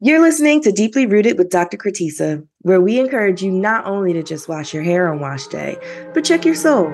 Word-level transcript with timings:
You're 0.00 0.20
listening 0.20 0.60
to 0.60 0.72
Deeply 0.72 1.06
Rooted 1.06 1.38
with 1.38 1.48
Dr. 1.48 1.78
Kratisa, 1.78 2.46
where 2.60 2.82
we 2.82 3.00
encourage 3.00 3.42
you 3.42 3.50
not 3.50 3.86
only 3.86 4.12
to 4.12 4.22
just 4.22 4.46
wash 4.46 4.74
your 4.74 4.82
hair 4.82 5.10
on 5.10 5.20
wash 5.20 5.46
day, 5.46 5.78
but 6.12 6.22
check 6.22 6.44
your 6.44 6.54
soul. 6.54 6.90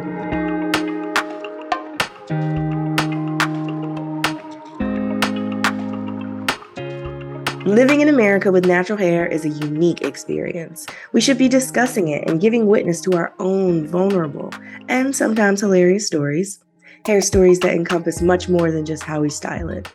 Living 7.67 8.03
in 8.03 8.09
America 8.09 8.53
with 8.53 8.67
natural 8.67 8.99
hair 8.99 9.27
is 9.27 9.45
a 9.45 9.49
unique 9.49 10.03
experience. 10.03 10.87
We 11.13 11.21
should 11.21 11.39
be 11.39 11.49
discussing 11.49 12.07
it 12.07 12.31
and 12.31 12.41
giving 12.41 12.69
witness 12.69 13.01
to 13.01 13.17
our 13.17 13.35
own 13.41 13.89
vulnerable 13.89 14.53
and 14.89 15.17
sometimes 15.17 15.61
hilarious 15.61 16.07
stories. 16.07 16.63
Hair 17.05 17.23
stories 17.23 17.59
that 17.61 17.75
encompass 17.75 18.23
much 18.23 18.49
more 18.49 18.71
than 18.71 18.87
just 18.87 19.03
how 19.03 19.23
we 19.23 19.29
style 19.29 19.71
it. 19.71 19.93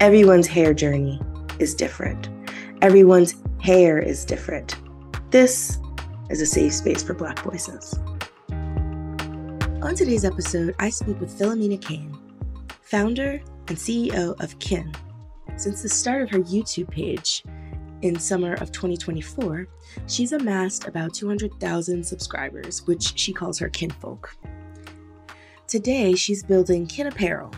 Everyone's 0.00 0.48
hair 0.48 0.74
journey 0.74 1.20
is 1.62 1.74
different. 1.74 2.28
Everyone's 2.82 3.36
hair 3.60 4.00
is 4.00 4.24
different. 4.24 4.76
This 5.30 5.78
is 6.28 6.40
a 6.40 6.46
safe 6.46 6.74
space 6.74 7.02
for 7.04 7.14
Black 7.14 7.38
voices. 7.38 7.94
On 9.80 9.94
today's 9.94 10.24
episode, 10.24 10.74
I 10.80 10.90
speak 10.90 11.20
with 11.20 11.38
Philomina 11.38 11.80
Kane, 11.80 12.18
founder 12.82 13.40
and 13.68 13.78
CEO 13.78 14.38
of 14.42 14.58
Kin. 14.58 14.92
Since 15.56 15.82
the 15.82 15.88
start 15.88 16.22
of 16.22 16.30
her 16.30 16.40
YouTube 16.40 16.90
page 16.90 17.44
in 18.02 18.18
summer 18.18 18.54
of 18.54 18.72
2024, 18.72 19.68
she's 20.08 20.32
amassed 20.32 20.88
about 20.88 21.14
200,000 21.14 22.04
subscribers, 22.04 22.84
which 22.88 23.16
she 23.16 23.32
calls 23.32 23.60
her 23.60 23.68
kinfolk. 23.68 24.36
Today, 25.68 26.16
she's 26.16 26.42
building 26.42 26.86
Kin 26.86 27.06
Apparel, 27.06 27.52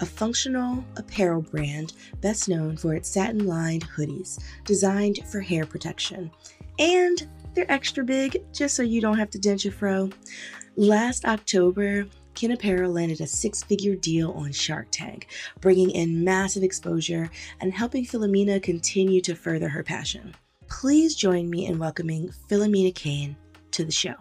a 0.00 0.06
functional 0.06 0.84
apparel 0.96 1.42
brand 1.42 1.92
best 2.20 2.48
known 2.48 2.76
for 2.76 2.94
its 2.94 3.08
satin 3.08 3.46
lined 3.46 3.88
hoodies 3.88 4.42
designed 4.64 5.20
for 5.30 5.40
hair 5.40 5.66
protection. 5.66 6.30
And 6.78 7.26
they're 7.54 7.70
extra 7.70 8.04
big 8.04 8.42
just 8.52 8.74
so 8.74 8.82
you 8.82 9.00
don't 9.00 9.18
have 9.18 9.30
to 9.30 9.38
dent 9.38 9.64
your 9.64 9.72
fro. 9.72 10.10
Last 10.76 11.24
October, 11.24 12.06
Kin 12.34 12.52
Apparel 12.52 12.92
landed 12.92 13.20
a 13.20 13.26
six 13.26 13.62
figure 13.62 13.94
deal 13.94 14.32
on 14.32 14.52
Shark 14.52 14.88
Tank, 14.90 15.28
bringing 15.60 15.90
in 15.90 16.24
massive 16.24 16.62
exposure 16.62 17.30
and 17.60 17.72
helping 17.72 18.06
Philomina 18.06 18.62
continue 18.62 19.20
to 19.20 19.34
further 19.34 19.68
her 19.68 19.82
passion. 19.82 20.34
Please 20.68 21.14
join 21.14 21.50
me 21.50 21.66
in 21.66 21.78
welcoming 21.78 22.32
Philomina 22.48 22.94
Kane 22.94 23.36
to 23.72 23.84
the 23.84 23.92
show. 23.92 24.14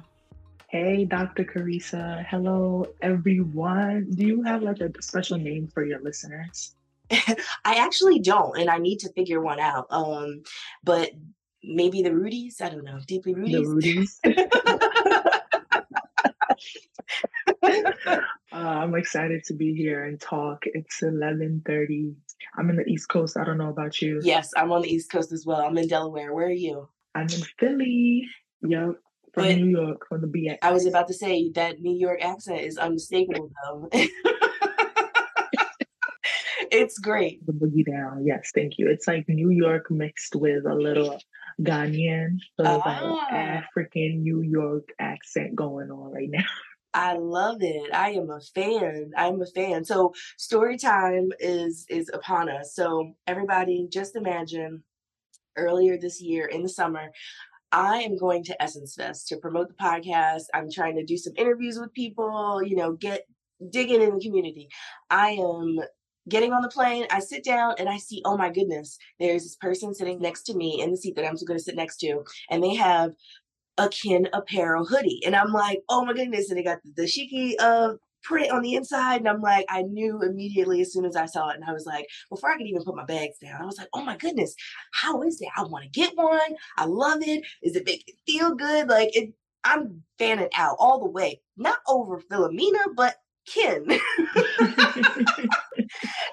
Hey, 0.72 1.04
Dr. 1.04 1.44
Carissa. 1.44 2.26
Hello, 2.28 2.86
everyone. 3.02 4.08
Do 4.10 4.26
you 4.26 4.42
have 4.44 4.64
like 4.64 4.80
a 4.80 4.90
special 5.02 5.38
name 5.38 5.68
for 5.68 5.84
your 5.84 6.00
listeners? 6.00 6.76
I 7.12 7.76
actually 7.76 8.20
don't, 8.20 8.58
and 8.58 8.70
I 8.70 8.78
need 8.78 9.00
to 9.00 9.12
figure 9.12 9.42
one 9.42 9.60
out. 9.60 9.88
Um, 9.90 10.44
but 10.82 11.12
maybe 11.62 12.02
the 12.02 12.12
Rudies. 12.12 12.62
I 12.62 12.70
don't 12.70 12.86
know. 12.86 13.00
Deeply 13.06 13.36
Rudies. 13.36 14.22
The 14.24 14.32
Rudies. 17.64 18.00
uh, 18.54 18.56
I'm 18.56 18.96
excited 18.96 19.44
to 19.48 19.54
be 19.54 19.74
here 19.74 20.06
and 20.06 20.22
talk. 20.22 20.64
It's 20.68 21.02
11:30. 21.02 22.16
I'm 22.58 22.70
in 22.70 22.78
the 22.78 22.86
East 22.88 23.10
Coast. 23.10 23.36
I 23.36 23.44
don't 23.44 23.58
know 23.58 23.72
about 23.72 24.02
you. 24.02 24.22
Yes, 24.24 24.52
I'm 24.56 24.72
on 24.72 24.84
the 24.84 24.90
East 24.90 25.12
Coast 25.12 25.34
as 25.34 25.46
well. 25.46 25.60
I'm 25.60 25.78
in 25.78 25.90
Delaware. 25.90 26.34
Where 26.34 26.48
are 26.48 26.50
you? 26.50 26.88
I'm 27.14 27.24
in 27.24 27.42
Philly. 27.60 28.26
Yep 28.62 28.96
from 29.34 29.44
but 29.44 29.56
New 29.56 29.68
York, 29.68 30.08
from 30.08 30.22
the 30.22 30.28
BX. 30.28 30.58
I 30.62 30.72
was 30.72 30.86
about 30.86 31.08
to 31.08 31.14
say 31.14 31.50
that 31.56 31.80
New 31.80 31.96
York 31.96 32.24
accent 32.24 32.62
is 32.62 32.78
unmistakable, 32.78 33.52
though. 33.64 33.90
it's 36.72 36.98
great. 37.00 37.46
The 37.46 37.54
boogie 37.54 37.86
down, 37.86 38.26
yes, 38.26 38.52
thank 38.54 38.78
you. 38.78 38.90
It's 38.90 39.08
like 39.08 39.28
New 39.28 39.50
York 39.50 39.90
mixed 39.92 40.36
with 40.36 40.66
a 40.66 40.76
little 40.76 41.20
Ghanaian, 41.62 42.38
so 42.60 42.66
ah. 42.66 42.82
like 42.86 43.34
African 43.34 44.24
New 44.24 44.42
York 44.42 44.90
accent 45.00 45.56
going 45.56 45.92
on 45.92 46.12
right 46.12 46.30
now. 46.30 46.44
I 46.94 47.16
love 47.16 47.62
it. 47.62 47.94
I 47.94 48.12
am 48.12 48.30
a 48.30 48.42
fan. 48.42 49.12
I'm 49.16 49.42
a 49.42 49.46
fan. 49.46 49.86
So 49.86 50.14
story 50.38 50.78
time 50.78 51.30
is 51.40 51.86
is 51.90 52.10
upon 52.14 52.50
us. 52.50 52.76
So 52.76 53.14
everybody 53.28 53.88
just 53.90 54.18
imagine 54.18 54.84
earlier 55.56 55.98
this 55.98 56.22
year 56.22 56.48
in 56.48 56.64
the 56.64 56.70
summer, 56.70 57.12
I 57.72 58.00
am 58.00 58.18
going 58.18 58.44
to 58.46 58.62
Essence 58.62 58.96
Fest 58.96 59.28
to 59.30 59.38
promote 59.38 59.70
the 59.70 59.74
podcast. 59.76 60.44
I'm 60.54 60.70
trying 60.72 60.96
to 60.98 61.06
do 61.06 61.18
some 61.18 61.34
interviews 61.38 61.80
with 61.80 61.94
people, 61.94 62.62
you 62.64 62.76
know, 62.76 62.94
get 62.94 63.26
digging 63.70 64.02
in 64.02 64.16
the 64.16 64.22
community. 64.22 64.70
I 65.10 65.32
am 65.32 65.80
getting 66.30 66.54
on 66.54 66.62
the 66.62 66.70
plane. 66.70 67.06
I 67.10 67.20
sit 67.20 67.44
down 67.44 67.76
and 67.78 67.90
I 67.90 67.98
see, 67.98 68.22
oh 68.26 68.38
my 68.38 68.50
goodness, 68.50 68.98
there's 69.20 69.44
this 69.44 69.56
person 69.56 69.94
sitting 69.94 70.20
next 70.20 70.44
to 70.44 70.54
me 70.54 70.82
in 70.82 70.92
the 70.92 70.98
seat 70.98 71.16
that 71.16 71.26
I'm 71.26 71.36
going 71.36 71.58
to 71.58 71.64
sit 71.64 71.76
next 71.76 71.98
to, 71.98 72.24
and 72.50 72.64
they 72.64 72.76
have 72.76 73.12
a 73.78 73.90
kin 73.90 74.28
apparel 74.34 74.86
hoodie. 74.86 75.22
And 75.26 75.36
I'm 75.36 75.52
like, 75.52 75.80
oh 75.90 76.06
my 76.06 76.14
goodness. 76.14 76.50
And 76.50 76.58
they 76.58 76.64
got 76.64 76.80
the 76.96 77.04
shiki 77.04 77.56
uh, 77.60 77.94
print 78.24 78.52
on 78.52 78.62
the 78.62 78.76
inside. 78.76 79.18
And 79.18 79.30
I'm 79.30 79.42
like, 79.42 79.66
I 79.70 79.82
knew 79.84 80.22
immediately 80.22 80.82
as 80.82 80.94
soon 80.94 81.06
as 81.06 81.16
I 81.16 81.26
saw 81.26 81.50
it. 81.50 81.56
And 81.56 81.66
I 81.66 81.74
was 81.74 81.86
like, 81.86 82.08
before 82.30 82.52
I 82.52 82.58
could 82.58 82.68
even 82.68 82.84
put 82.84 82.96
my 82.96 83.06
bags 83.06 83.38
down, 83.40 83.62
I 83.62 83.66
was 83.66 83.78
like, 83.78 83.90
oh 83.94 84.04
my 84.04 84.18
goodness, 84.18 84.56
how 84.94 85.22
is 85.24 85.42
it? 85.42 85.50
I 85.56 85.64
want 85.64 85.84
to 85.84 85.90
get 85.90 86.16
one. 86.16 86.40
I 86.78 86.86
love 86.86 87.20
it. 87.22 87.46
Is 87.62 87.76
it 87.76 87.86
make 87.86 88.04
it 88.08 88.16
feel 88.26 88.56
good? 88.56 88.90
Like 88.90 89.16
it, 89.16 89.34
I'm 89.64 90.04
fanning 90.18 90.50
out 90.58 90.76
all 90.80 91.00
the 91.00 91.10
way. 91.10 91.42
Not 91.58 91.78
over 91.88 92.20
Philomina, 92.20 92.96
but 92.96 93.16
Kin. 93.46 93.86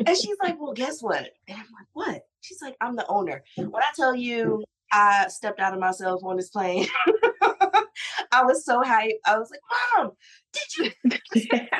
and 0.07 0.17
she's 0.17 0.37
like, 0.43 0.61
well, 0.61 0.75
guess 0.75 1.03
what? 1.03 1.31
And 1.49 1.57
I'm 1.59 1.67
like, 1.73 1.89
what? 1.93 2.23
She's 2.41 2.63
like, 2.63 2.77
I'm 2.81 2.97
the 2.97 3.07
owner. 3.09 3.43
When 3.57 3.83
I 3.83 3.91
tell 3.97 4.15
you 4.15 4.63
I 4.93 5.29
stepped 5.29 5.61
out 5.61 5.75
of 5.75 5.81
myself 5.81 6.23
on 6.25 6.37
this 6.37 6.51
plane. 6.51 6.87
I 8.33 8.45
was 8.45 8.65
so 8.65 8.83
hyped. 8.83 9.21
I 9.27 9.39
was 9.39 9.51
like, 9.51 9.61
Mom, 9.97 10.11
did 10.53 10.95
you? 11.05 11.61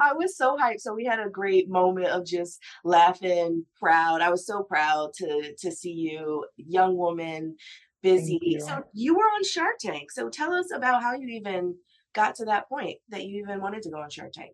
I 0.00 0.12
was 0.12 0.36
so 0.36 0.56
hyped. 0.56 0.80
So 0.80 0.94
we 0.94 1.04
had 1.04 1.20
a 1.20 1.30
great 1.30 1.70
moment 1.70 2.08
of 2.08 2.26
just 2.26 2.58
laughing, 2.84 3.64
proud. 3.80 4.20
I 4.20 4.30
was 4.30 4.46
so 4.46 4.62
proud 4.62 5.12
to 5.18 5.54
to 5.58 5.72
see 5.72 5.92
you, 5.92 6.44
young 6.56 6.96
woman, 6.96 7.56
busy. 8.02 8.38
You. 8.40 8.60
So 8.60 8.84
you 8.92 9.14
were 9.14 9.24
on 9.24 9.44
Shark 9.44 9.76
Tank. 9.80 10.10
So 10.10 10.28
tell 10.28 10.52
us 10.52 10.70
about 10.72 11.02
how 11.02 11.14
you 11.14 11.28
even 11.28 11.76
got 12.14 12.34
to 12.36 12.46
that 12.46 12.68
point 12.68 12.96
that 13.10 13.24
you 13.24 13.42
even 13.42 13.60
wanted 13.60 13.82
to 13.82 13.90
go 13.90 14.00
on 14.00 14.10
Shark 14.10 14.32
Tank. 14.32 14.52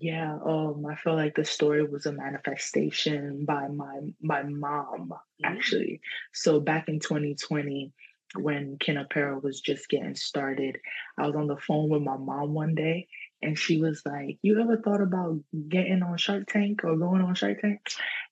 Yeah, 0.00 0.38
um, 0.44 0.84
I 0.90 0.96
feel 0.96 1.14
like 1.14 1.34
the 1.34 1.44
story 1.44 1.84
was 1.84 2.06
a 2.06 2.12
manifestation 2.12 3.44
by 3.44 3.68
my 3.68 4.00
my 4.20 4.42
mom 4.42 5.10
mm-hmm. 5.10 5.44
actually. 5.44 6.00
So 6.32 6.60
back 6.60 6.88
in 6.88 7.00
2020, 7.00 7.92
when 8.36 8.78
Kin 8.78 8.96
Apparel 8.96 9.40
was 9.40 9.60
just 9.60 9.88
getting 9.88 10.14
started, 10.14 10.78
I 11.18 11.26
was 11.26 11.36
on 11.36 11.46
the 11.46 11.56
phone 11.56 11.88
with 11.88 12.02
my 12.02 12.16
mom 12.16 12.54
one 12.54 12.74
day 12.74 13.08
and 13.44 13.58
she 13.58 13.78
was 13.78 14.02
like, 14.06 14.38
You 14.42 14.60
ever 14.60 14.78
thought 14.78 15.02
about 15.02 15.38
getting 15.68 16.02
on 16.02 16.16
Shark 16.16 16.46
Tank 16.48 16.82
or 16.82 16.96
going 16.96 17.20
on 17.20 17.34
Shark 17.34 17.60
Tank? 17.60 17.80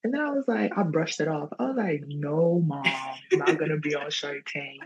And 0.02 0.12
then 0.12 0.20
I 0.20 0.30
was 0.30 0.48
like, 0.48 0.76
I 0.76 0.82
brushed 0.82 1.20
it 1.20 1.28
off. 1.28 1.50
I 1.58 1.64
was 1.66 1.76
like, 1.76 2.02
No, 2.06 2.60
mom, 2.66 2.82
I'm 2.86 3.38
not 3.38 3.58
gonna 3.58 3.76
be 3.76 3.94
on 3.94 4.10
Shark 4.10 4.46
Tank. 4.46 4.80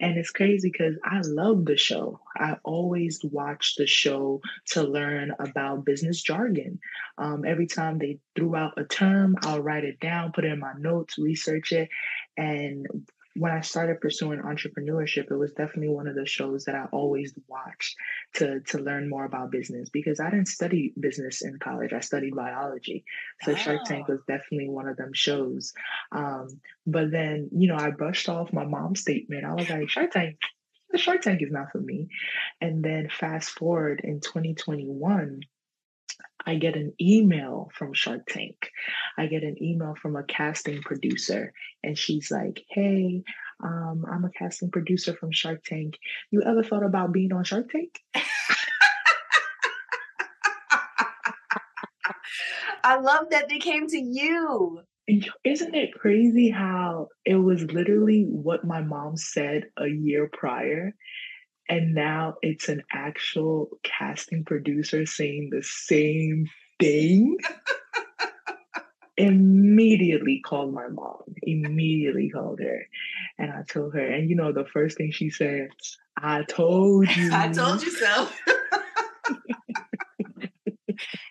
And 0.00 0.16
it's 0.16 0.30
crazy 0.30 0.70
because 0.70 0.96
I 1.04 1.20
love 1.24 1.64
the 1.64 1.76
show. 1.76 2.20
I 2.36 2.56
always 2.62 3.20
watch 3.24 3.74
the 3.76 3.86
show 3.86 4.40
to 4.68 4.82
learn 4.84 5.34
about 5.40 5.84
business 5.84 6.22
jargon. 6.22 6.78
Um, 7.18 7.44
every 7.44 7.66
time 7.66 7.98
they 7.98 8.20
threw 8.36 8.54
out 8.54 8.74
a 8.78 8.84
term, 8.84 9.36
I'll 9.42 9.60
write 9.60 9.84
it 9.84 9.98
down, 10.00 10.32
put 10.32 10.44
it 10.44 10.52
in 10.52 10.60
my 10.60 10.74
notes, 10.78 11.18
research 11.18 11.72
it. 11.72 11.88
And 12.36 12.86
when 13.34 13.52
I 13.52 13.60
started 13.60 14.00
pursuing 14.00 14.40
entrepreneurship, 14.40 15.30
it 15.30 15.36
was 15.36 15.52
definitely 15.52 15.88
one 15.88 16.06
of 16.06 16.14
the 16.14 16.26
shows 16.26 16.64
that 16.64 16.74
I 16.74 16.84
always 16.92 17.32
watched 17.48 17.96
to 18.34 18.60
to 18.60 18.78
learn 18.78 19.08
more 19.08 19.24
about 19.24 19.50
business 19.50 19.88
because 19.88 20.20
I 20.20 20.30
didn't 20.30 20.48
study 20.48 20.92
business 20.98 21.42
in 21.42 21.58
college. 21.58 21.92
I 21.92 22.00
studied 22.00 22.34
biology, 22.34 23.04
so 23.42 23.52
oh. 23.52 23.54
Shark 23.54 23.84
Tank 23.84 24.08
was 24.08 24.20
definitely 24.26 24.68
one 24.68 24.88
of 24.88 24.96
them 24.96 25.12
shows. 25.14 25.72
Um, 26.10 26.48
but 26.86 27.10
then, 27.10 27.48
you 27.52 27.68
know, 27.68 27.76
I 27.76 27.90
brushed 27.90 28.28
off 28.28 28.52
my 28.52 28.64
mom's 28.64 29.00
statement. 29.00 29.44
I 29.44 29.54
was 29.54 29.68
like, 29.70 29.88
Shark 29.88 30.10
Tank, 30.10 30.38
the 30.90 30.98
Shark 30.98 31.22
Tank 31.22 31.42
is 31.42 31.50
not 31.50 31.72
for 31.72 31.80
me. 31.80 32.08
And 32.60 32.84
then 32.84 33.08
fast 33.08 33.50
forward 33.50 34.00
in 34.04 34.20
2021 34.20 35.40
I 36.46 36.56
get 36.56 36.76
an 36.76 36.92
email 37.00 37.70
from 37.74 37.94
Shark 37.94 38.26
Tank. 38.28 38.70
I 39.18 39.26
get 39.26 39.42
an 39.42 39.56
email 39.62 39.94
from 40.00 40.16
a 40.16 40.24
casting 40.24 40.82
producer, 40.82 41.52
and 41.82 41.96
she's 41.96 42.30
like, 42.30 42.64
Hey, 42.70 43.22
um, 43.62 44.04
I'm 44.10 44.24
a 44.24 44.30
casting 44.30 44.70
producer 44.70 45.14
from 45.14 45.32
Shark 45.32 45.64
Tank. 45.64 45.98
You 46.30 46.42
ever 46.42 46.62
thought 46.62 46.84
about 46.84 47.12
being 47.12 47.32
on 47.32 47.44
Shark 47.44 47.70
Tank? 47.70 48.00
I 52.84 52.98
love 52.98 53.30
that 53.30 53.48
they 53.48 53.58
came 53.58 53.86
to 53.86 53.98
you. 53.98 54.80
Isn't 55.44 55.74
it 55.74 55.94
crazy 55.94 56.50
how 56.50 57.08
it 57.24 57.36
was 57.36 57.62
literally 57.64 58.24
what 58.28 58.64
my 58.64 58.80
mom 58.82 59.16
said 59.16 59.64
a 59.76 59.86
year 59.88 60.28
prior? 60.32 60.94
And 61.72 61.94
now 61.94 62.34
it's 62.42 62.68
an 62.68 62.82
actual 62.92 63.70
casting 63.82 64.44
producer 64.44 65.06
saying 65.06 65.48
the 65.50 65.62
same 65.62 66.46
thing. 66.78 67.38
immediately 69.16 70.42
called 70.44 70.74
my 70.74 70.88
mom. 70.88 71.22
Immediately 71.42 72.28
called 72.28 72.60
her, 72.60 72.86
and 73.38 73.50
I 73.50 73.62
told 73.62 73.94
her. 73.94 74.06
And 74.06 74.28
you 74.28 74.36
know, 74.36 74.52
the 74.52 74.66
first 74.66 74.98
thing 74.98 75.12
she 75.12 75.30
said, 75.30 75.70
"I 76.18 76.42
told 76.42 77.08
you." 77.16 77.30
I 77.32 77.48
told 77.48 77.82
you 77.82 77.90
so. 77.90 78.28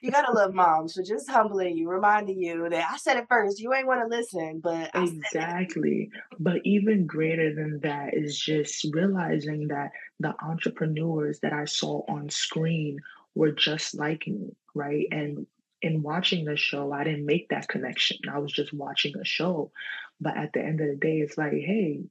you 0.01 0.11
gotta 0.11 0.31
love 0.31 0.53
moms 0.53 0.93
for 0.93 1.03
just 1.03 1.29
humbling 1.29 1.77
you, 1.77 1.89
reminding 1.89 2.39
you 2.39 2.67
that 2.69 2.91
I 2.91 2.97
said 2.97 3.17
it 3.17 3.27
first. 3.29 3.59
You 3.59 3.73
ain't 3.73 3.87
want 3.87 4.01
to 4.01 4.15
listen, 4.15 4.59
but 4.63 4.91
exactly. 4.93 6.09
But 6.39 6.61
even 6.63 7.05
greater 7.05 7.53
than 7.53 7.79
that 7.81 8.13
is 8.13 8.37
just 8.37 8.85
realizing 8.91 9.67
that 9.69 9.91
the 10.19 10.33
entrepreneurs 10.43 11.39
that 11.39 11.53
I 11.53 11.65
saw 11.65 12.03
on 12.07 12.29
screen 12.29 12.99
were 13.35 13.51
just 13.51 13.95
like 13.95 14.27
me, 14.27 14.55
right? 14.75 15.07
And 15.11 15.47
in 15.81 16.03
watching 16.03 16.45
the 16.45 16.57
show, 16.57 16.91
I 16.91 17.03
didn't 17.03 17.25
make 17.25 17.49
that 17.49 17.67
connection. 17.67 18.17
I 18.31 18.39
was 18.39 18.51
just 18.51 18.73
watching 18.73 19.17
a 19.17 19.25
show. 19.25 19.71
But 20.19 20.37
at 20.37 20.53
the 20.53 20.61
end 20.61 20.81
of 20.81 20.87
the 20.87 20.95
day, 20.95 21.17
it's 21.17 21.37
like, 21.37 21.53
hey, 21.53 22.03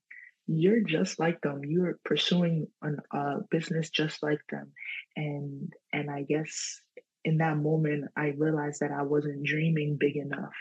you're 0.48 0.80
just 0.80 1.20
like 1.20 1.40
them. 1.42 1.64
You're 1.64 1.98
pursuing 2.04 2.66
a 2.82 3.16
uh, 3.16 3.36
business 3.50 3.90
just 3.90 4.22
like 4.22 4.40
them. 4.50 4.72
And 5.16 5.72
and 5.92 6.10
I 6.10 6.22
guess 6.22 6.80
in 7.24 7.38
that 7.38 7.56
moment 7.56 8.06
i 8.16 8.32
realized 8.38 8.80
that 8.80 8.90
i 8.92 9.02
wasn't 9.02 9.42
dreaming 9.42 9.96
big 9.98 10.16
enough 10.16 10.54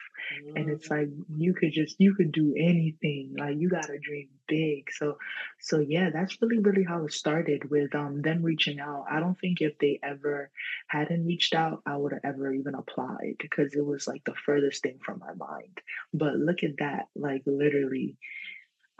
mm-hmm. 0.43 0.57
and 0.57 0.69
it's 0.69 0.87
mm. 0.87 0.91
like 0.91 1.09
you 1.37 1.53
could 1.53 1.71
just 1.71 1.95
you 1.99 2.13
could 2.15 2.31
do 2.31 2.53
anything 2.57 3.33
like 3.37 3.55
you 3.57 3.69
got 3.69 3.83
to 3.83 3.97
dream 3.99 4.27
big 4.47 4.91
so 4.91 5.17
so 5.59 5.79
yeah 5.79 6.09
that's 6.09 6.37
really 6.41 6.59
really 6.59 6.83
how 6.83 7.05
it 7.05 7.13
started 7.13 7.69
with 7.69 7.93
um 7.95 8.21
them 8.21 8.43
reaching 8.43 8.79
out 8.79 9.05
i 9.09 9.19
don't 9.19 9.39
think 9.39 9.61
if 9.61 9.77
they 9.79 9.99
ever 10.03 10.49
hadn't 10.87 11.25
reached 11.25 11.53
out 11.53 11.81
i 11.85 11.95
would 11.95 12.11
have 12.11 12.21
ever 12.23 12.51
even 12.53 12.75
applied 12.75 13.35
because 13.39 13.73
it 13.73 13.85
was 13.85 14.07
like 14.07 14.23
the 14.25 14.33
furthest 14.45 14.83
thing 14.83 14.99
from 15.05 15.19
my 15.19 15.33
mind 15.33 15.77
but 16.13 16.35
look 16.35 16.63
at 16.63 16.77
that 16.79 17.05
like 17.15 17.43
literally 17.45 18.17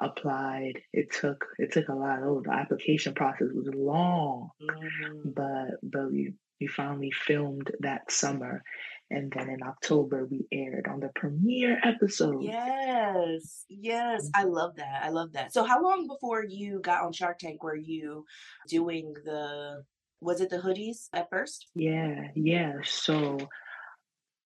applied 0.01 0.81
it 0.93 1.11
took 1.11 1.45
it 1.57 1.71
took 1.73 1.89
a 1.89 1.93
lot 1.93 2.19
oh 2.23 2.41
the 2.43 2.51
application 2.51 3.13
process 3.13 3.47
was 3.53 3.67
long 3.75 4.49
mm-hmm. 4.61 5.29
but 5.31 5.71
but 5.83 6.11
we 6.11 6.33
we 6.59 6.67
finally 6.67 7.11
filmed 7.11 7.71
that 7.79 8.11
summer. 8.11 8.63
And 9.11 9.31
then 9.35 9.49
in 9.49 9.63
October, 9.63 10.25
we 10.25 10.45
aired 10.51 10.87
on 10.87 10.99
the 10.99 11.09
premiere 11.15 11.79
episode. 11.83 12.43
Yes, 12.43 13.65
yes. 13.67 14.29
I 14.35 14.43
love 14.43 14.75
that. 14.75 15.01
I 15.03 15.09
love 15.09 15.33
that. 15.33 15.51
So, 15.51 15.63
how 15.63 15.81
long 15.81 16.07
before 16.07 16.43
you 16.43 16.79
got 16.79 17.03
on 17.03 17.11
Shark 17.11 17.39
Tank 17.39 17.63
were 17.63 17.75
you 17.75 18.25
doing 18.67 19.15
the, 19.25 19.83
was 20.21 20.41
it 20.41 20.51
the 20.51 20.57
hoodies 20.57 21.07
at 21.11 21.27
first? 21.31 21.67
Yeah, 21.73 22.27
yeah. 22.35 22.73
So, 22.83 23.39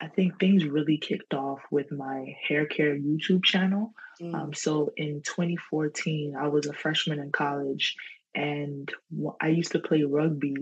I 0.03 0.07
think 0.07 0.37
things 0.37 0.65
really 0.65 0.97
kicked 0.97 1.33
off 1.33 1.59
with 1.71 1.91
my 1.91 2.35
hair 2.47 2.65
care 2.65 2.97
YouTube 2.97 3.43
channel. 3.43 3.93
Mm. 4.21 4.35
Um, 4.35 4.53
so 4.53 4.91
in 4.97 5.21
2014, 5.23 6.35
I 6.37 6.47
was 6.49 6.67
a 6.67 6.73
freshman 6.73 7.19
in 7.19 7.31
college 7.31 7.95
and 8.35 8.91
I 9.41 9.47
used 9.47 9.71
to 9.73 9.79
play 9.79 10.03
rugby 10.03 10.55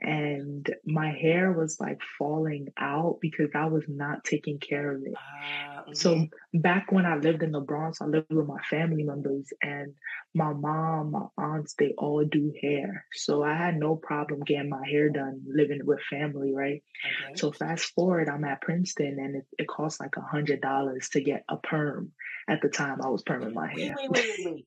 and 0.00 0.68
my 0.84 1.10
hair 1.10 1.52
was 1.52 1.80
like 1.80 2.00
falling 2.18 2.68
out 2.78 3.18
because 3.22 3.48
I 3.54 3.64
was 3.66 3.84
not 3.88 4.24
taking 4.24 4.58
care 4.58 4.94
of 4.94 5.02
it. 5.02 5.14
Uh, 5.14 5.80
mm-hmm. 5.80 5.94
So 5.94 6.26
back 6.52 6.92
when 6.92 7.06
I 7.06 7.16
lived 7.16 7.42
in 7.42 7.52
the 7.52 7.60
Bronx, 7.60 8.02
I 8.02 8.04
lived 8.04 8.30
with 8.30 8.46
my 8.46 8.60
family 8.68 9.04
members 9.04 9.50
and 9.62 9.94
my 10.34 10.52
mom, 10.52 11.12
my 11.12 11.26
aunts, 11.42 11.74
they 11.78 11.94
all 11.96 12.24
do 12.24 12.52
hair. 12.60 13.06
So 13.14 13.42
I 13.42 13.54
had 13.54 13.78
no 13.78 13.96
problem 13.96 14.40
getting 14.40 14.68
my 14.68 14.86
hair 14.86 15.08
done 15.08 15.42
living 15.46 15.80
with 15.84 16.00
family, 16.10 16.52
right? 16.52 16.82
Okay. 17.28 17.36
So 17.36 17.52
fast 17.52 17.86
forward, 17.94 18.28
I'm 18.28 18.44
at 18.44 18.60
Princeton 18.60 19.16
and 19.18 19.36
it, 19.36 19.46
it 19.58 19.66
costs 19.66 19.98
like 19.98 20.16
a 20.18 20.20
hundred 20.20 20.60
dollars 20.60 21.08
to 21.10 21.22
get 21.22 21.44
a 21.48 21.56
perm. 21.56 22.12
At 22.48 22.60
the 22.60 22.68
time 22.68 23.00
I 23.02 23.08
was 23.08 23.24
perming 23.24 23.54
my 23.54 23.66
hair. 23.66 23.96
Wait, 23.98 24.10
wait, 24.10 24.24
wait, 24.38 24.46
wait. 24.46 24.66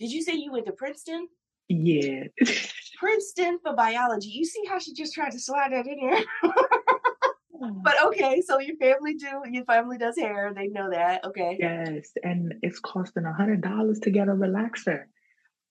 Did 0.00 0.10
you 0.10 0.22
say 0.22 0.34
you 0.34 0.50
went 0.50 0.66
to 0.66 0.72
Princeton? 0.72 1.28
Yeah. 1.70 2.24
Princeton 2.98 3.60
for 3.62 3.74
biology. 3.74 4.28
You 4.28 4.44
see 4.44 4.62
how 4.68 4.78
she 4.78 4.92
just 4.92 5.14
tried 5.14 5.30
to 5.30 5.38
slide 5.38 5.72
that 5.72 5.86
in 5.86 5.98
here? 5.98 6.24
Hmm. 7.62 7.82
but 7.82 7.94
okay, 8.06 8.40
so 8.40 8.58
your 8.58 8.76
family 8.76 9.16
do 9.16 9.42
your 9.50 9.66
family 9.66 9.98
does 9.98 10.18
hair. 10.18 10.50
They 10.56 10.68
know 10.68 10.88
that. 10.92 11.26
Okay. 11.26 11.58
Yes, 11.60 12.10
and 12.22 12.54
it's 12.62 12.78
costing 12.80 13.26
a 13.26 13.34
hundred 13.34 13.60
dollars 13.60 13.98
to 14.00 14.10
get 14.10 14.28
a 14.28 14.30
relaxer. 14.30 15.02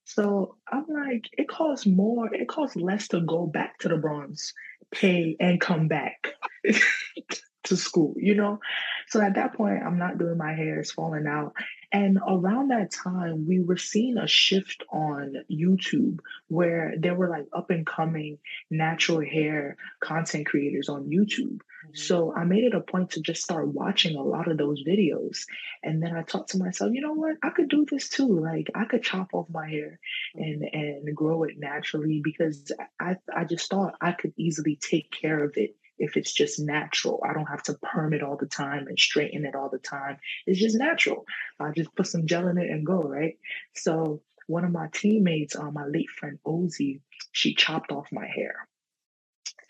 So 0.04 0.58
I'm 0.72 0.86
like, 0.88 1.24
it 1.34 1.48
costs 1.48 1.88
more. 1.88 2.32
It 2.32 2.48
costs 2.48 2.76
less 2.76 3.08
to 3.08 3.22
go 3.22 3.48
back 3.48 3.80
to 3.80 3.88
the 3.88 3.98
Bronx, 3.98 4.54
pay, 4.92 5.36
and 5.40 5.60
come 5.60 5.88
back 5.88 6.28
to 7.64 7.76
school. 7.76 8.14
You 8.18 8.36
know. 8.36 8.60
So 9.10 9.22
at 9.22 9.36
that 9.36 9.54
point, 9.54 9.82
I'm 9.84 9.98
not 9.98 10.20
doing 10.20 10.38
my 10.38 10.54
hair. 10.54 10.80
It's 10.80 10.92
falling 10.92 11.26
out. 11.28 11.54
And 11.92 12.20
around 12.28 12.70
that 12.70 12.92
time, 12.92 13.48
we 13.48 13.60
were 13.60 13.78
seeing 13.78 14.20
a 14.20 14.28
shift 14.28 14.84
on 14.92 15.34
YouTube 15.52 16.20
where 16.48 16.94
there 16.96 17.16
were 17.16 17.30
like 17.30 17.48
up 17.52 17.72
and 17.72 17.86
coming 17.88 18.38
natural 18.70 19.22
hair 19.22 19.78
content 20.00 20.46
creators 20.46 20.90
on 20.90 21.10
YouTube. 21.10 21.58
Mm-hmm. 21.58 21.96
So 21.96 22.36
I 22.36 22.44
made 22.44 22.66
it 22.66 22.76
a 22.76 22.82
point 22.82 23.12
to 23.12 23.22
just 23.22 23.42
start 23.42 23.68
watching 23.68 24.16
a 24.16 24.22
lot 24.22 24.48
of 24.48 24.60
those 24.60 24.84
videos. 24.84 25.46
And 25.82 26.04
then 26.04 26.16
I 26.16 26.22
thought 26.22 26.50
to 26.50 26.60
myself, 26.60 26.92
you 26.94 27.02
know 27.02 27.14
what? 27.14 27.38
I 27.42 27.50
could 27.50 27.70
do 27.70 27.88
this 27.90 28.10
too. 28.10 28.40
Like 28.40 28.70
I 28.76 28.86
could 28.86 29.02
chop 29.02 29.30
off 29.34 29.48
my 29.50 29.68
hair 29.68 30.00
and 30.36 30.64
and 30.72 31.16
grow 31.16 31.44
it 31.44 31.58
naturally 31.58 32.22
because 32.24 32.72
I 33.00 33.16
I 33.36 33.46
just 33.46 33.68
thought 33.72 33.96
I 34.00 34.12
could 34.12 34.34
easily 34.38 34.76
take 34.76 35.10
care 35.10 35.44
of 35.44 35.54
it 35.56 35.76
if 36.00 36.18
it's 36.18 36.34
just 36.34 36.60
natural. 36.60 37.22
I 37.28 37.34
don't 37.34 37.46
have 37.46 37.64
to 37.64 37.76
perm 37.76 38.14
it 38.14 38.24
all 38.24 38.38
the 38.38 38.48
time 38.48 38.88
and 38.88 38.98
straighten 38.98 39.46
it 39.46 39.56
all 39.56 39.70
the 39.70 39.80
time. 39.80 40.18
It's 40.48 40.60
just 40.60 40.78
natural. 40.78 41.26
I 41.60 41.72
just 41.76 41.94
put 41.96 42.08
some 42.08 42.26
gel 42.26 42.48
in 42.48 42.58
it 42.58 42.70
and 42.70 42.86
go, 42.86 43.02
right? 43.02 43.38
So 43.76 44.22
one 44.48 44.66
of 44.66 44.72
my 44.72 44.88
teammates, 44.94 45.56
uh, 45.56 45.70
my 45.72 45.86
late 45.86 46.10
friend 46.10 46.40
Ozzy, 46.46 47.02
she 47.32 47.54
chopped 47.54 47.92
off 47.92 48.08
my 48.12 48.26
hair. 48.26 48.68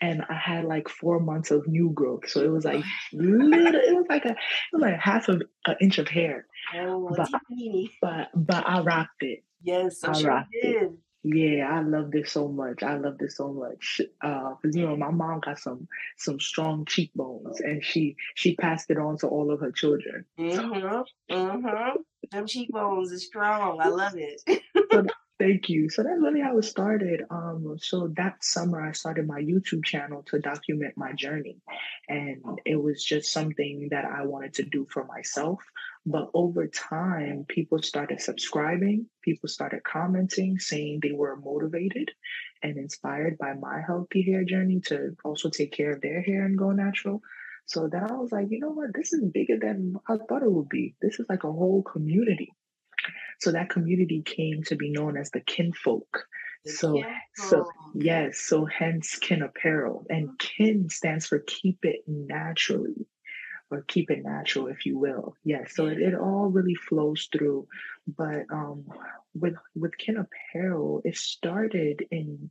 And 0.00 0.24
I 0.30 0.34
had 0.34 0.64
like 0.64 0.88
four 0.88 1.20
months 1.20 1.50
of 1.50 1.68
new 1.68 1.90
growth. 1.90 2.30
So 2.30 2.40
it 2.42 2.50
was 2.50 2.64
like 2.64 2.82
little, 3.12 3.74
it 3.74 3.94
was 3.94 4.06
like 4.08 4.24
a 4.24 4.30
it 4.30 4.36
was 4.72 4.80
like 4.80 4.98
half 4.98 5.28
of 5.28 5.42
an 5.66 5.76
inch 5.82 5.98
of 5.98 6.08
hair. 6.08 6.46
Oh, 6.74 7.12
but, 7.14 7.28
but 8.00 8.28
but 8.34 8.66
I 8.66 8.80
rocked 8.80 9.22
it. 9.22 9.44
Yes, 9.62 10.02
I 10.02 10.22
rocked 10.22 10.52
did. 10.52 10.82
it. 10.82 10.92
Yeah, 11.22 11.68
I 11.70 11.82
love 11.82 12.10
this 12.10 12.32
so 12.32 12.48
much. 12.48 12.82
I 12.82 12.96
love 12.96 13.18
this 13.18 13.36
so 13.36 13.52
much. 13.52 14.00
Uh, 14.22 14.54
cause 14.62 14.74
you 14.74 14.86
know, 14.86 14.96
my 14.96 15.10
mom 15.10 15.40
got 15.40 15.58
some 15.58 15.86
some 16.16 16.40
strong 16.40 16.86
cheekbones, 16.86 17.60
and 17.60 17.84
she 17.84 18.16
she 18.34 18.56
passed 18.56 18.90
it 18.90 18.96
on 18.96 19.18
to 19.18 19.26
all 19.26 19.50
of 19.50 19.60
her 19.60 19.70
children. 19.70 20.24
Mm-hmm. 20.38 21.34
Mm-hmm. 21.34 21.96
Them 22.30 22.46
cheekbones 22.46 23.12
are 23.12 23.18
strong. 23.18 23.80
I 23.80 23.88
love 23.88 24.14
it. 24.16 24.40
so, 24.92 25.06
thank 25.40 25.70
you. 25.70 25.88
So 25.88 26.02
that's 26.02 26.20
really 26.20 26.42
how 26.42 26.58
it 26.58 26.64
started. 26.64 27.22
Um, 27.30 27.76
so 27.80 28.12
that 28.16 28.44
summer, 28.44 28.80
I 28.80 28.92
started 28.92 29.26
my 29.26 29.40
YouTube 29.40 29.84
channel 29.84 30.22
to 30.26 30.38
document 30.38 30.94
my 30.96 31.12
journey, 31.14 31.56
and 32.08 32.60
it 32.66 32.76
was 32.76 33.02
just 33.02 33.32
something 33.32 33.88
that 33.90 34.04
I 34.04 34.26
wanted 34.26 34.54
to 34.54 34.64
do 34.64 34.86
for 34.92 35.04
myself. 35.06 35.58
But 36.04 36.30
over 36.34 36.66
time, 36.68 37.46
people 37.48 37.82
started 37.82 38.20
subscribing, 38.20 39.06
people 39.22 39.48
started 39.48 39.82
commenting, 39.82 40.58
saying 40.58 41.00
they 41.02 41.12
were 41.12 41.36
motivated 41.36 42.10
and 42.62 42.76
inspired 42.76 43.38
by 43.38 43.54
my 43.54 43.80
healthy 43.86 44.22
hair 44.22 44.44
journey 44.44 44.80
to 44.86 45.16
also 45.24 45.48
take 45.48 45.72
care 45.72 45.92
of 45.92 46.02
their 46.02 46.20
hair 46.20 46.44
and 46.44 46.58
go 46.58 46.70
natural. 46.70 47.22
So 47.64 47.88
then 47.88 48.04
I 48.04 48.14
was 48.14 48.32
like, 48.32 48.48
you 48.50 48.60
know 48.60 48.70
what? 48.70 48.92
This 48.94 49.12
is 49.12 49.24
bigger 49.24 49.58
than 49.58 49.94
I 50.08 50.16
thought 50.28 50.42
it 50.42 50.52
would 50.52 50.68
be. 50.68 50.96
This 51.00 51.18
is 51.18 51.26
like 51.28 51.44
a 51.44 51.52
whole 51.52 51.82
community. 51.82 52.52
So 53.40 53.52
that 53.52 53.70
community 53.70 54.22
came 54.22 54.62
to 54.64 54.76
be 54.76 54.90
known 54.90 55.16
as 55.16 55.30
the 55.30 55.40
kinfolk. 55.40 56.26
So, 56.66 57.02
so 57.34 57.70
yes, 57.94 58.38
so 58.40 58.66
hence 58.66 59.18
kin 59.18 59.42
apparel. 59.42 60.06
And 60.10 60.38
kin 60.38 60.90
stands 60.90 61.26
for 61.26 61.38
keep 61.38 61.78
it 61.84 62.02
naturally 62.06 63.06
or 63.70 63.82
keep 63.82 64.10
it 64.10 64.22
natural, 64.24 64.66
if 64.66 64.84
you 64.84 64.98
will. 64.98 65.36
Yes, 65.44 65.74
so 65.74 65.86
it, 65.86 65.98
it 65.98 66.14
all 66.14 66.48
really 66.48 66.74
flows 66.74 67.28
through. 67.32 67.66
But 68.06 68.44
um, 68.50 68.84
with 69.34 69.54
with 69.74 69.96
Kin 69.96 70.16
Apparel, 70.16 71.02
it 71.04 71.16
started 71.16 72.04
in 72.10 72.50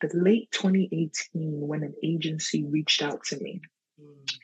the 0.00 0.10
late 0.12 0.50
2018 0.50 1.60
when 1.66 1.82
an 1.82 1.94
agency 2.02 2.64
reached 2.64 3.02
out 3.02 3.24
to 3.26 3.38
me. 3.38 3.60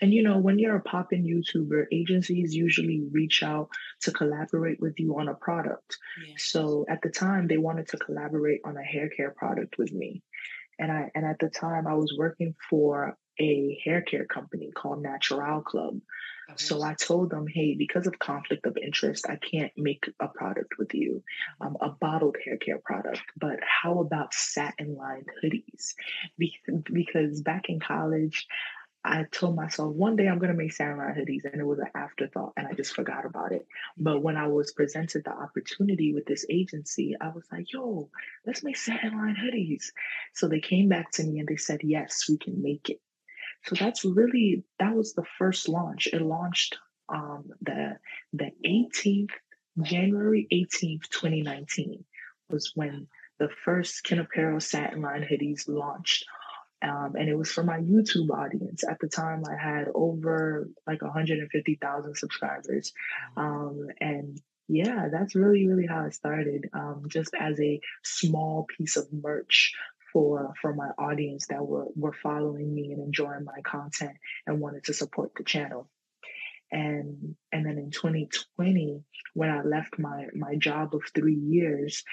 And 0.01 0.15
you 0.15 0.23
know, 0.23 0.39
when 0.39 0.59
you're 0.59 0.77
a 0.77 0.83
poppin' 0.83 1.25
YouTuber, 1.25 1.87
agencies 1.93 2.55
usually 2.55 3.03
reach 3.13 3.43
out 3.43 3.69
to 4.03 4.13
collaborate 4.13 4.81
with 4.81 4.99
you 4.99 5.19
on 5.19 5.29
a 5.29 5.35
product. 5.35 5.99
So 6.39 6.87
at 6.89 7.03
the 7.03 7.11
time, 7.11 7.49
they 7.49 7.59
wanted 7.59 7.89
to 7.89 7.99
collaborate 7.99 8.61
on 8.65 8.77
a 8.77 8.83
hair 8.83 9.11
care 9.11 9.31
product 9.31 9.77
with 9.79 9.93
me. 9.93 10.23
And 10.79 10.91
I 10.91 11.11
and 11.15 11.27
at 11.27 11.39
the 11.39 11.51
time 11.51 11.87
I 11.87 11.95
was 11.95 12.15
working 12.17 12.55
for 12.71 13.19
a 13.39 13.81
hair 13.85 14.03
care 14.03 14.25
company 14.25 14.71
called 14.75 15.03
Natural 15.03 15.61
Club. 15.63 16.01
Okay. 16.51 16.65
So 16.65 16.83
I 16.83 16.95
told 16.95 17.31
them, 17.31 17.47
hey, 17.47 17.75
because 17.77 18.07
of 18.07 18.19
conflict 18.19 18.67
of 18.67 18.77
interest, 18.77 19.27
I 19.29 19.37
can't 19.37 19.73
make 19.77 20.09
a 20.21 20.29
product 20.29 20.75
with 20.79 20.95
you, 20.95 21.23
um, 21.61 21.77
a 21.81 21.91
bottled 21.91 22.37
hair 22.45 22.57
care 22.57 22.81
product. 22.85 23.23
But 23.37 23.61
how 23.63 24.01
about 24.01 24.35
satin 24.35 24.97
lined 24.97 25.29
hoodies? 25.43 25.95
Because 26.39 27.41
back 27.43 27.69
in 27.69 27.79
college, 27.79 28.47
I 29.05 29.25
told 29.31 29.57
myself 29.57 29.95
one 29.95 30.17
day 30.17 30.29
I'm 30.29 30.39
gonna 30.39 30.55
make 30.55 30.73
satin 30.73 30.99
lined 30.99 31.17
hoodies, 31.17 31.45
and 31.51 31.61
it 31.61 31.65
was 31.65 31.79
an 31.79 31.91
afterthought, 31.95 32.53
and 32.57 32.67
I 32.67 32.73
just 32.73 32.95
forgot 32.95 33.25
about 33.25 33.53
it. 33.53 33.67
But 33.97 34.23
when 34.23 34.37
I 34.37 34.49
was 34.49 34.73
presented 34.73 35.25
the 35.25 35.33
opportunity 35.33 36.13
with 36.13 36.27
this 36.27 36.45
agency, 36.51 37.17
I 37.21 37.29
was 37.29 37.45
like, 37.51 37.73
"Yo, 37.73 38.11
let's 38.47 38.63
make 38.63 38.77
satin 38.77 39.17
lined 39.17 39.39
hoodies." 39.39 39.93
So 40.35 40.49
they 40.49 40.61
came 40.61 40.89
back 40.89 41.11
to 41.13 41.25
me 41.25 41.39
and 41.39 41.49
they 41.49 41.57
said, 41.57 41.81
"Yes, 41.83 42.29
we 42.29 42.39
can 42.39 42.63
make 42.63 42.91
it." 42.91 43.01
So 43.65 43.75
that's 43.75 44.05
really 44.05 44.65
that 44.79 44.95
was 44.95 45.15
the 45.15 45.25
first 45.39 45.69
launch. 45.69 46.09
It 46.13 46.23
launched 46.23 46.77
um, 47.09 47.51
the 47.63 47.99
the 48.33 48.53
18th 48.67 49.33
January 49.83 50.47
18th, 50.53 51.09
2019 51.11 52.05
was 52.49 52.73
when 52.75 53.07
the 53.39 53.49
first 53.65 54.05
Kin 54.05 54.19
Apparel 54.19 54.61
satin 54.61 55.01
line 55.01 55.23
hoodies 55.23 55.69
launched 55.69 56.25
um, 56.83 57.15
and 57.19 57.29
it 57.29 57.37
was 57.37 57.51
for 57.51 57.63
my 57.63 57.79
YouTube 57.79 58.31
audience. 58.31 58.85
At 58.89 58.99
the 59.01 59.09
time, 59.09 59.45
I 59.47 59.55
had 59.55 59.89
over 59.95 60.69
like 60.87 61.03
150,000 61.03 62.17
subscribers. 62.17 62.93
Um, 63.37 63.89
and 64.01 64.41
yeah, 64.69 65.09
that's 65.11 65.35
really, 65.35 65.67
really 65.67 65.87
how 65.87 66.05
it 66.05 66.15
started. 66.15 66.71
Um, 66.73 67.05
just 67.09 67.35
as 67.39 67.61
a 67.61 67.81
small 68.03 68.67
piece 68.77 68.97
of 68.97 69.13
merch 69.13 69.75
for 70.13 70.53
for 70.61 70.75
my 70.75 70.89
audience 70.99 71.47
that 71.49 71.65
were 71.65 71.87
were 71.95 72.15
following 72.23 72.75
me 72.75 72.93
and 72.93 73.03
enjoying 73.03 73.45
my 73.45 73.61
content 73.63 74.17
and 74.47 74.61
wanted 74.61 74.85
to 74.85 74.95
support 74.95 75.33
the 75.37 75.45
channel. 75.45 75.89
And 76.73 77.37
and 77.53 77.67
then 77.67 77.79
in 77.79 77.91
2020, 77.91 79.03
when 79.35 79.51
I 79.51 79.63
left 79.63 79.99
my 79.99 80.27
my 80.35 80.55
job 80.57 80.95
of 80.95 81.03
three 81.15 81.35
years, 81.35 82.05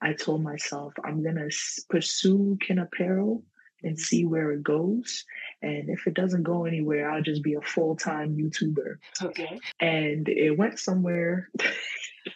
I 0.00 0.12
told 0.12 0.42
myself 0.42 0.92
I'm 1.04 1.22
gonna 1.22 1.48
pursue 1.88 2.58
Kin 2.60 2.78
Apparel 2.78 3.44
and 3.82 3.98
see 3.98 4.24
where 4.24 4.52
it 4.52 4.62
goes. 4.62 5.24
And 5.60 5.88
if 5.88 6.06
it 6.06 6.14
doesn't 6.14 6.42
go 6.42 6.64
anywhere, 6.64 7.10
I'll 7.10 7.22
just 7.22 7.42
be 7.42 7.54
a 7.54 7.60
full 7.60 7.96
time 7.96 8.36
YouTuber. 8.36 8.96
Okay. 9.22 9.58
And 9.80 10.28
it 10.28 10.56
went 10.56 10.78
somewhere. 10.78 11.50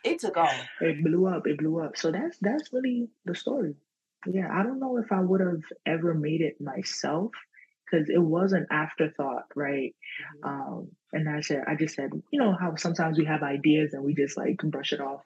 it 0.05 0.21
took 0.21 0.37
off. 0.37 0.55
It 0.81 1.03
blew 1.03 1.26
up. 1.26 1.47
It 1.47 1.59
blew 1.59 1.81
up. 1.81 1.97
So 1.97 2.11
that's 2.11 2.38
that's 2.41 2.73
really 2.73 3.09
the 3.25 3.35
story. 3.35 3.75
Yeah, 4.26 4.49
I 4.53 4.62
don't 4.62 4.81
know 4.81 4.99
if 4.99 5.12
I 5.12 5.21
would 5.21 5.41
have 5.41 5.62
ever 5.87 6.12
made 6.15 6.41
it 6.41 6.61
myself 6.61 7.31
because 7.85 8.09
it 8.09 8.21
was 8.21 8.53
an 8.53 8.67
afterthought, 8.71 9.45
right? 9.55 9.95
Mm-hmm. 10.45 10.49
Um, 10.49 10.88
and 11.12 11.29
I 11.29 11.41
said, 11.41 11.65
I 11.69 11.76
just 11.76 11.95
said, 11.95 12.11
you 12.31 12.41
know 12.41 12.57
how 12.59 12.75
sometimes 12.76 13.19
we 13.19 13.25
have 13.26 13.43
ideas 13.43 13.95
and 13.95 14.03
we 14.03 14.15
just 14.15 14.37
like 14.37 14.59
brush 14.59 14.93
it 14.93 15.00
off. 15.00 15.23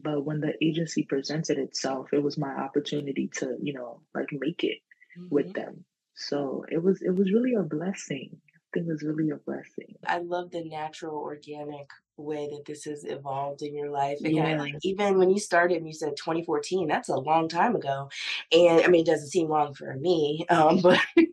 But 0.00 0.24
when 0.24 0.40
the 0.40 0.52
agency 0.64 1.02
presented 1.02 1.58
itself, 1.58 2.12
it 2.12 2.22
was 2.22 2.38
my 2.38 2.54
opportunity 2.54 3.30
to, 3.38 3.56
you 3.60 3.72
know, 3.72 4.00
like 4.14 4.28
make 4.32 4.62
it 4.62 4.78
mm-hmm. 5.18 5.34
with 5.34 5.52
them. 5.54 5.84
So 6.14 6.64
it 6.70 6.82
was 6.82 7.02
it 7.02 7.14
was 7.14 7.32
really 7.32 7.54
a 7.54 7.62
blessing. 7.62 8.30
I 8.34 8.58
think 8.74 8.86
it 8.86 8.92
was 8.92 9.02
really 9.02 9.30
a 9.30 9.36
blessing. 9.36 9.94
I 10.06 10.18
love 10.18 10.50
the 10.50 10.64
natural, 10.64 11.16
organic 11.16 11.88
way 12.16 12.48
that 12.50 12.64
this 12.66 12.84
has 12.84 13.04
evolved 13.04 13.62
in 13.62 13.74
your 13.74 13.90
life. 13.90 14.18
And 14.24 14.34
yeah. 14.34 14.58
like 14.58 14.74
even 14.82 15.18
when 15.18 15.30
you 15.30 15.38
started 15.38 15.78
and 15.78 15.86
you 15.86 15.94
said 15.94 16.16
2014, 16.16 16.88
that's 16.88 17.08
a 17.08 17.16
long 17.16 17.48
time 17.48 17.76
ago. 17.76 18.10
And 18.52 18.82
I 18.82 18.88
mean, 18.88 19.02
it 19.02 19.06
doesn't 19.06 19.28
seem 19.28 19.48
long 19.48 19.74
for 19.74 19.94
me, 19.94 20.44
um, 20.50 20.80
but 20.82 21.00
yeah, 21.16 21.24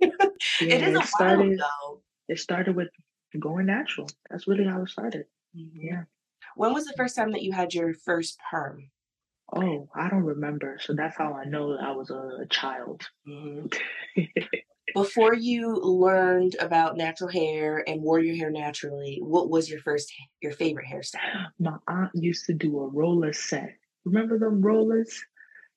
it 0.61 0.81
is 0.83 0.95
a 0.95 0.99
it 0.99 1.07
started, 1.07 1.37
while 1.37 1.51
ago. 1.51 2.01
It 2.29 2.39
started 2.39 2.75
with 2.75 2.89
going 3.39 3.65
natural. 3.65 4.07
That's 4.29 4.47
really 4.47 4.65
how 4.65 4.83
it 4.83 4.89
started. 4.89 5.25
Mm-hmm. 5.57 5.79
Yeah. 5.81 6.03
When 6.55 6.73
was 6.73 6.85
the 6.85 6.93
first 6.95 7.15
time 7.15 7.31
that 7.31 7.43
you 7.43 7.51
had 7.51 7.73
your 7.73 7.93
first 7.93 8.37
perm? 8.49 8.89
Oh, 9.55 9.87
I 9.95 10.09
don't 10.09 10.23
remember. 10.23 10.77
So 10.81 10.93
that's 10.93 11.17
how 11.17 11.33
I 11.33 11.45
know 11.45 11.77
I 11.77 11.91
was 11.91 12.09
a, 12.09 12.41
a 12.41 12.45
child. 12.49 13.07
Mm-hmm. 13.27 14.21
Before 14.93 15.33
you 15.33 15.75
learned 15.75 16.55
about 16.59 16.97
natural 16.97 17.29
hair 17.29 17.83
and 17.87 18.01
wore 18.01 18.19
your 18.19 18.35
hair 18.35 18.51
naturally, 18.51 19.19
what 19.21 19.49
was 19.49 19.69
your 19.69 19.79
first, 19.79 20.11
your 20.41 20.51
favorite 20.51 20.85
hairstyle? 20.85 21.47
My 21.59 21.77
aunt 21.87 22.11
used 22.13 22.45
to 22.45 22.53
do 22.53 22.79
a 22.79 22.87
roller 22.87 23.33
set. 23.33 23.75
Remember 24.05 24.37
them 24.37 24.61
rollers? 24.61 25.21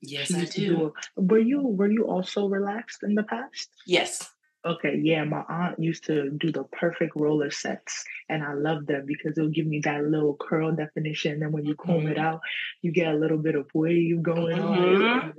Yes, 0.00 0.32
I 0.32 0.44
do. 0.44 0.76
do 0.76 0.92
a, 1.16 1.22
were 1.22 1.38
you 1.38 1.60
were 1.60 1.90
you 1.90 2.04
also 2.06 2.46
relaxed 2.46 3.02
in 3.02 3.14
the 3.14 3.24
past? 3.24 3.68
Yes. 3.86 4.30
Okay, 4.66 5.00
yeah, 5.02 5.22
my 5.24 5.44
aunt 5.48 5.78
used 5.78 6.04
to 6.06 6.30
do 6.30 6.50
the 6.50 6.64
perfect 6.64 7.12
roller 7.14 7.50
sets, 7.50 8.04
and 8.28 8.42
I 8.42 8.54
love 8.54 8.86
them 8.86 9.04
because 9.06 9.38
it'll 9.38 9.50
give 9.50 9.66
me 9.66 9.80
that 9.84 10.02
little 10.04 10.36
curl 10.40 10.72
definition. 10.72 11.34
And 11.34 11.42
then 11.42 11.52
when 11.52 11.64
you 11.64 11.76
comb 11.76 12.00
mm-hmm. 12.00 12.08
it 12.08 12.18
out, 12.18 12.40
you 12.82 12.90
get 12.90 13.14
a 13.14 13.16
little 13.16 13.38
bit 13.38 13.54
of 13.54 13.66
wave 13.72 14.22
going 14.22 14.58
mm-hmm. 14.58 15.02
on. 15.02 15.32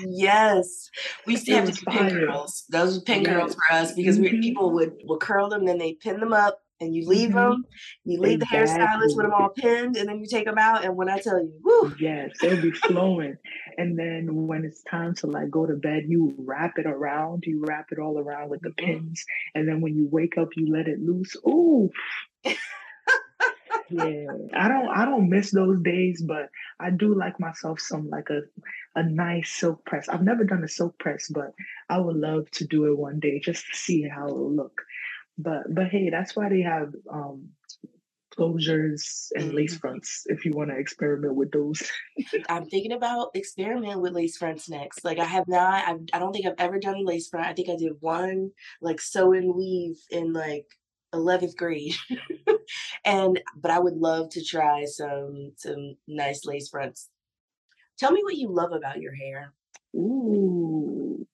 Yes, 0.00 0.90
we 1.24 1.34
used 1.34 1.46
to 1.46 1.52
have 1.52 1.70
to 1.70 1.72
do 1.72 1.84
pin 1.88 2.10
curls. 2.10 2.64
Those 2.68 2.98
were 2.98 3.04
pin 3.04 3.22
yes. 3.22 3.32
curls 3.32 3.54
for 3.54 3.74
us 3.74 3.92
because 3.92 4.18
mm-hmm. 4.18 4.34
we, 4.34 4.40
people 4.40 4.72
would 4.72 4.94
would 5.04 5.20
curl 5.20 5.48
them, 5.48 5.64
then 5.64 5.78
they 5.78 5.92
pin 5.94 6.18
them 6.18 6.32
up, 6.32 6.60
and 6.80 6.94
you 6.94 7.06
leave 7.06 7.30
mm-hmm. 7.30 7.38
them. 7.38 7.64
You 8.04 8.20
leave 8.20 8.42
exactly. 8.42 8.58
the 8.58 8.72
hairstylist 8.72 9.16
with 9.16 9.26
them 9.26 9.34
all 9.34 9.50
pinned, 9.50 9.96
and 9.96 10.08
then 10.08 10.18
you 10.18 10.26
take 10.26 10.46
them 10.46 10.58
out. 10.58 10.84
And 10.84 10.96
when 10.96 11.08
I 11.08 11.18
tell 11.18 11.38
you, 11.38 11.52
whoo, 11.62 11.94
yes, 12.00 12.30
they'll 12.40 12.60
be 12.60 12.70
flowing. 12.70 13.36
and 13.78 13.98
then 13.98 14.46
when 14.46 14.64
it's 14.64 14.82
time 14.84 15.14
to 15.16 15.26
like 15.26 15.50
go 15.50 15.66
to 15.66 15.74
bed, 15.74 16.04
you 16.08 16.34
wrap 16.38 16.78
it 16.78 16.86
around. 16.86 17.44
You 17.46 17.62
wrap 17.66 17.86
it 17.92 17.98
all 17.98 18.18
around 18.18 18.48
with 18.50 18.62
the 18.62 18.70
mm-hmm. 18.70 18.86
pins, 18.86 19.24
and 19.54 19.68
then 19.68 19.80
when 19.80 19.94
you 19.94 20.08
wake 20.10 20.38
up, 20.38 20.48
you 20.56 20.72
let 20.72 20.88
it 20.88 21.00
loose. 21.00 21.36
Ooh. 21.46 21.90
yeah, 23.90 24.26
I 24.54 24.68
don't 24.68 24.88
I 24.88 25.04
don't 25.04 25.28
miss 25.28 25.50
those 25.50 25.80
days, 25.82 26.22
but 26.22 26.48
I 26.78 26.90
do 26.90 27.14
like 27.14 27.38
myself 27.40 27.80
some 27.80 28.08
like 28.08 28.30
a 28.30 28.42
a 28.94 29.02
nice 29.02 29.52
silk 29.52 29.84
press. 29.84 30.08
I've 30.08 30.22
never 30.22 30.44
done 30.44 30.64
a 30.64 30.68
silk 30.68 30.98
press, 30.98 31.28
but 31.28 31.52
I 31.88 31.98
would 31.98 32.16
love 32.16 32.50
to 32.52 32.66
do 32.66 32.86
it 32.86 32.98
one 32.98 33.20
day 33.20 33.40
just 33.40 33.66
to 33.70 33.76
see 33.76 34.08
how 34.08 34.28
it 34.28 34.34
will 34.34 34.52
look. 34.52 34.82
But 35.38 35.74
but 35.74 35.88
hey, 35.88 36.10
that's 36.10 36.36
why 36.36 36.48
they 36.48 36.62
have 36.62 36.92
um 37.12 37.50
closures 38.36 39.28
and 39.34 39.46
mm-hmm. 39.46 39.56
lace 39.56 39.76
fronts 39.76 40.22
if 40.26 40.44
you 40.44 40.52
want 40.52 40.70
to 40.70 40.76
experiment 40.76 41.34
with 41.34 41.50
those. 41.50 41.82
I'm 42.48 42.66
thinking 42.66 42.92
about 42.92 43.30
experiment 43.34 44.00
with 44.00 44.12
lace 44.12 44.36
fronts 44.36 44.68
next. 44.68 45.04
Like 45.04 45.18
I 45.18 45.24
have 45.24 45.48
not, 45.48 45.86
I've, 45.86 46.00
I 46.12 46.18
don't 46.18 46.32
think 46.32 46.46
I've 46.46 46.54
ever 46.58 46.78
done 46.78 46.96
a 46.96 47.00
lace 47.00 47.28
front. 47.28 47.46
I 47.46 47.52
think 47.52 47.68
I 47.68 47.76
did 47.76 47.92
one 48.00 48.50
like 48.80 49.00
sew 49.00 49.32
and 49.32 49.54
weave 49.54 49.96
in 50.10 50.32
like 50.32 50.66
11th 51.12 51.56
grade. 51.56 51.94
and 53.04 53.40
but 53.56 53.70
I 53.70 53.78
would 53.78 53.96
love 53.96 54.30
to 54.30 54.44
try 54.44 54.84
some 54.84 55.52
some 55.56 55.96
nice 56.06 56.44
lace 56.44 56.68
fronts. 56.68 57.08
Tell 57.98 58.12
me 58.12 58.22
what 58.22 58.36
you 58.36 58.48
love 58.48 58.72
about 58.72 59.00
your 59.00 59.14
hair. 59.14 59.52
Ooh. 59.94 61.26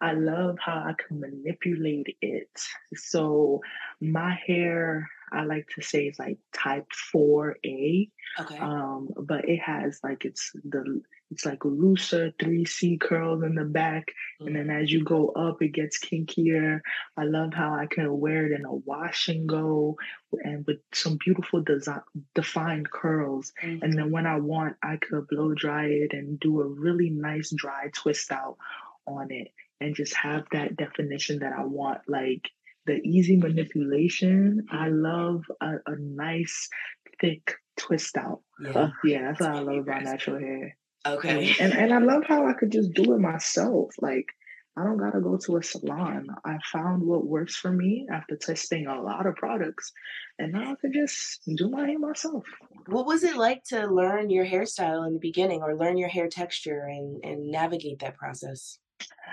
I 0.00 0.12
love 0.12 0.56
how 0.60 0.78
I 0.78 0.94
can 0.94 1.20
manipulate 1.20 2.16
it. 2.20 2.50
So 2.94 3.60
my 4.00 4.38
hair, 4.46 5.08
I 5.32 5.44
like 5.44 5.68
to 5.74 5.82
say 5.82 6.06
is 6.06 6.18
like 6.18 6.38
type 6.52 6.86
4A. 7.14 8.10
Okay. 8.40 8.58
Um, 8.58 9.08
but 9.16 9.48
it 9.48 9.60
has 9.60 10.00
like 10.02 10.24
it's 10.24 10.52
the 10.64 11.02
it's 11.30 11.46
like 11.46 11.64
looser 11.64 12.32
3C 12.40 13.00
curls 13.00 13.44
in 13.44 13.54
the 13.54 13.64
back. 13.64 14.06
Mm-hmm. 14.40 14.46
And 14.46 14.56
then 14.56 14.66
mm. 14.66 14.82
as 14.82 14.90
you 14.90 15.04
go 15.04 15.28
up, 15.28 15.62
it 15.62 15.68
gets 15.68 15.98
kinkier. 15.98 16.80
I 17.16 17.24
love 17.24 17.54
how 17.54 17.72
I 17.72 17.86
can 17.86 18.18
wear 18.18 18.46
it 18.46 18.52
in 18.52 18.64
a 18.64 18.74
wash 18.74 19.28
and 19.28 19.48
go 19.48 19.96
and 20.42 20.66
with 20.66 20.78
some 20.92 21.18
beautiful 21.24 21.62
design, 21.62 22.02
defined 22.34 22.90
curls. 22.90 23.52
Mm-hmm. 23.62 23.84
And 23.84 23.96
then 23.96 24.10
when 24.10 24.26
I 24.26 24.38
want, 24.38 24.76
I 24.82 24.96
could 24.96 25.28
blow 25.28 25.54
dry 25.54 25.86
it 25.86 26.12
and 26.12 26.40
do 26.40 26.60
a 26.60 26.66
really 26.66 27.10
nice 27.10 27.52
dry 27.54 27.90
twist 27.94 28.32
out 28.32 28.56
on 29.06 29.30
it 29.30 29.48
and 29.80 29.94
just 29.94 30.14
have 30.14 30.44
that 30.52 30.76
definition 30.76 31.40
that 31.40 31.52
I 31.58 31.64
want. 31.64 32.00
Like 32.08 32.48
the 32.86 33.00
easy 33.04 33.36
manipulation. 33.36 34.66
I 34.70 34.88
love 34.88 35.44
a, 35.60 35.74
a 35.86 35.96
nice, 35.98 36.68
thick 37.20 37.54
twist 37.76 38.16
out. 38.16 38.40
Yeah, 38.62 38.70
uh, 38.70 38.90
yeah 39.04 39.22
that's 39.28 39.40
what 39.40 39.50
I 39.50 39.60
love 39.60 39.78
about 39.78 40.02
natural 40.02 40.38
hair. 40.38 40.76
Okay. 41.06 41.54
And, 41.60 41.72
and, 41.72 41.92
and 41.92 41.94
I 41.94 41.98
love 41.98 42.24
how 42.26 42.46
I 42.46 42.52
could 42.52 42.70
just 42.70 42.92
do 42.92 43.14
it 43.14 43.18
myself. 43.18 43.90
Like 44.00 44.26
I 44.76 44.84
don't 44.84 44.98
gotta 44.98 45.20
go 45.20 45.36
to 45.36 45.56
a 45.56 45.62
salon. 45.62 46.28
I 46.44 46.58
found 46.72 47.02
what 47.02 47.26
works 47.26 47.56
for 47.56 47.72
me 47.72 48.06
after 48.10 48.36
testing 48.36 48.86
a 48.86 49.02
lot 49.02 49.26
of 49.26 49.34
products, 49.34 49.92
and 50.38 50.52
now 50.52 50.72
I 50.72 50.74
could 50.76 50.92
just 50.92 51.42
do 51.56 51.68
my 51.68 51.86
hair 51.86 51.98
myself. 51.98 52.44
What 52.86 53.06
was 53.06 53.24
it 53.24 53.36
like 53.36 53.64
to 53.64 53.86
learn 53.86 54.30
your 54.30 54.46
hairstyle 54.46 55.06
in 55.06 55.14
the 55.14 55.18
beginning, 55.18 55.62
or 55.62 55.76
learn 55.76 55.98
your 55.98 56.08
hair 56.08 56.28
texture 56.28 56.82
and 56.82 57.22
and 57.24 57.50
navigate 57.50 57.98
that 57.98 58.16
process? 58.16 58.78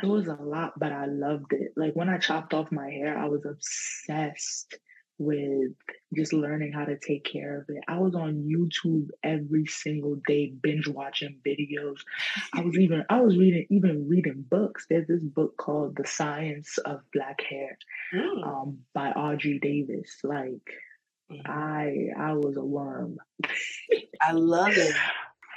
It 0.03 0.07
was 0.07 0.27
a 0.27 0.33
lot, 0.33 0.73
but 0.77 0.91
I 0.91 1.05
loved 1.05 1.53
it. 1.53 1.73
Like 1.75 1.95
when 1.95 2.09
I 2.09 2.17
chopped 2.17 2.53
off 2.53 2.71
my 2.71 2.89
hair, 2.89 3.17
I 3.17 3.25
was 3.25 3.45
obsessed 3.45 4.77
with 5.19 5.71
just 6.15 6.31
learning 6.33 6.71
how 6.73 6.85
to 6.85 6.97
take 6.97 7.23
care 7.23 7.59
of 7.59 7.65
it. 7.69 7.83
I 7.87 7.97
was 7.97 8.13
on 8.13 8.47
YouTube 8.47 9.09
every 9.23 9.65
single 9.65 10.19
day, 10.27 10.51
binge 10.61 10.87
watching 10.87 11.39
videos. 11.45 11.97
I 12.53 12.61
was 12.61 12.77
even 12.77 13.03
I 13.09 13.21
was 13.21 13.37
reading 13.37 13.65
even 13.69 14.07
reading 14.07 14.45
books. 14.47 14.85
There's 14.89 15.07
this 15.07 15.23
book 15.23 15.57
called 15.57 15.95
The 15.97 16.05
Science 16.05 16.77
of 16.77 17.01
Black 17.13 17.41
Hair 17.49 17.77
mm. 18.13 18.47
um, 18.47 18.79
by 18.93 19.09
Audrey 19.11 19.59
Davis. 19.59 20.17
Like 20.23 20.61
mm. 21.31 21.41
I 21.45 22.09
I 22.17 22.33
was 22.33 22.57
a 22.57 22.63
worm. 22.63 23.17
I 24.21 24.31
love 24.33 24.73
it. 24.77 24.95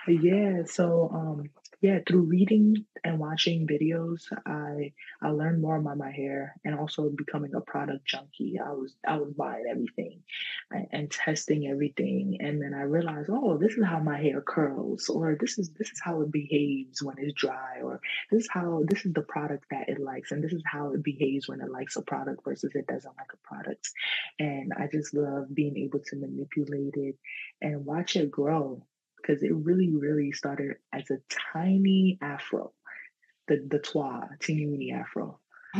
Yeah, 0.08 0.62
so 0.64 1.10
um 1.12 1.50
yeah, 1.80 2.00
through 2.06 2.22
reading 2.22 2.84
and 3.04 3.18
watching 3.18 3.66
videos, 3.66 4.20
I 4.44 4.92
I 5.22 5.30
learned 5.30 5.62
more 5.62 5.76
about 5.76 5.96
my 5.96 6.10
hair 6.10 6.54
and 6.62 6.74
also 6.74 7.08
becoming 7.08 7.54
a 7.54 7.60
product 7.62 8.04
junkie. 8.04 8.60
I 8.62 8.72
was 8.72 8.94
I 9.06 9.16
was 9.16 9.32
buying 9.32 9.64
everything 9.70 10.20
and, 10.70 10.86
and 10.92 11.10
testing 11.10 11.68
everything, 11.68 12.36
and 12.40 12.60
then 12.60 12.74
I 12.74 12.82
realized, 12.82 13.30
oh, 13.32 13.56
this 13.56 13.74
is 13.74 13.84
how 13.84 13.98
my 13.98 14.20
hair 14.20 14.42
curls, 14.42 15.08
or 15.08 15.38
this 15.40 15.58
is 15.58 15.70
this 15.70 15.90
is 15.90 16.00
how 16.02 16.20
it 16.20 16.30
behaves 16.30 17.02
when 17.02 17.16
it's 17.18 17.32
dry, 17.32 17.80
or 17.82 18.00
this 18.30 18.44
is 18.44 18.48
how 18.50 18.82
this 18.86 19.06
is 19.06 19.14
the 19.14 19.22
product 19.22 19.64
that 19.70 19.88
it 19.88 19.98
likes, 20.00 20.32
and 20.32 20.44
this 20.44 20.52
is 20.52 20.62
how 20.66 20.92
it 20.92 21.02
behaves 21.02 21.48
when 21.48 21.62
it 21.62 21.70
likes 21.70 21.96
a 21.96 22.02
product 22.02 22.44
versus 22.44 22.72
it 22.74 22.86
doesn't 22.88 23.16
like 23.16 23.32
a 23.32 23.48
product. 23.48 23.88
And 24.38 24.74
I 24.76 24.86
just 24.92 25.14
love 25.14 25.54
being 25.54 25.78
able 25.78 26.00
to 26.00 26.16
manipulate 26.16 26.94
it 26.96 27.16
and 27.62 27.86
watch 27.86 28.16
it 28.16 28.30
grow 28.30 28.82
because 29.20 29.42
it 29.42 29.52
really, 29.54 29.90
really 29.90 30.32
started 30.32 30.76
as 30.92 31.10
a 31.10 31.18
tiny 31.52 32.18
afro, 32.22 32.72
the 33.48 33.64
the 33.68 33.78
twa, 33.78 34.28
teeny 34.40 34.66
weeny 34.66 34.92
afro. 34.92 35.38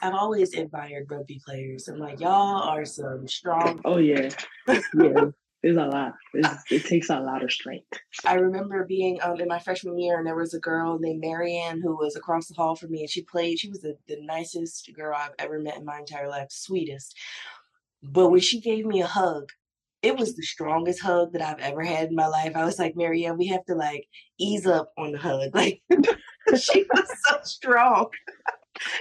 I've 0.00 0.14
always 0.14 0.54
admired 0.54 1.06
rugby 1.10 1.40
players. 1.44 1.88
I'm 1.88 1.98
like, 1.98 2.20
y'all 2.20 2.62
are 2.62 2.84
some 2.84 3.28
strong. 3.28 3.80
Oh 3.84 3.98
yeah, 3.98 4.30
yeah. 4.68 5.26
It's 5.64 5.78
a 5.78 5.86
lot. 5.86 6.12
It's, 6.34 6.70
it 6.70 6.84
takes 6.84 7.08
a 7.08 7.18
lot 7.20 7.42
of 7.42 7.50
strength. 7.50 7.86
I 8.26 8.34
remember 8.34 8.84
being 8.84 9.18
um, 9.22 9.40
in 9.40 9.48
my 9.48 9.58
freshman 9.58 9.98
year, 9.98 10.18
and 10.18 10.26
there 10.26 10.36
was 10.36 10.52
a 10.52 10.60
girl 10.60 10.98
named 10.98 11.22
Marianne 11.22 11.80
who 11.80 11.96
was 11.96 12.16
across 12.16 12.48
the 12.48 12.54
hall 12.54 12.76
from 12.76 12.90
me, 12.90 13.00
and 13.00 13.08
she 13.08 13.22
played. 13.22 13.58
She 13.58 13.70
was 13.70 13.80
the, 13.80 13.96
the 14.06 14.20
nicest 14.20 14.90
girl 14.94 15.16
I've 15.16 15.32
ever 15.38 15.58
met 15.58 15.78
in 15.78 15.86
my 15.86 15.98
entire 15.98 16.28
life, 16.28 16.48
sweetest. 16.50 17.16
But 18.02 18.28
when 18.28 18.40
she 18.40 18.60
gave 18.60 18.84
me 18.84 19.00
a 19.00 19.06
hug, 19.06 19.52
it 20.04 20.16
was 20.18 20.36
the 20.36 20.42
strongest 20.42 21.00
hug 21.00 21.32
that 21.32 21.42
I've 21.42 21.60
ever 21.60 21.82
had 21.82 22.10
in 22.10 22.14
my 22.14 22.26
life. 22.26 22.52
I 22.54 22.64
was 22.64 22.78
like, 22.78 22.94
Marianne, 22.94 23.38
we 23.38 23.46
have 23.46 23.64
to 23.66 23.74
like 23.74 24.06
ease 24.38 24.66
up 24.66 24.92
on 24.98 25.12
the 25.12 25.18
hug. 25.18 25.50
Like 25.54 25.80
she 26.60 26.84
was 26.92 27.08
so 27.26 27.38
strong. 27.42 28.08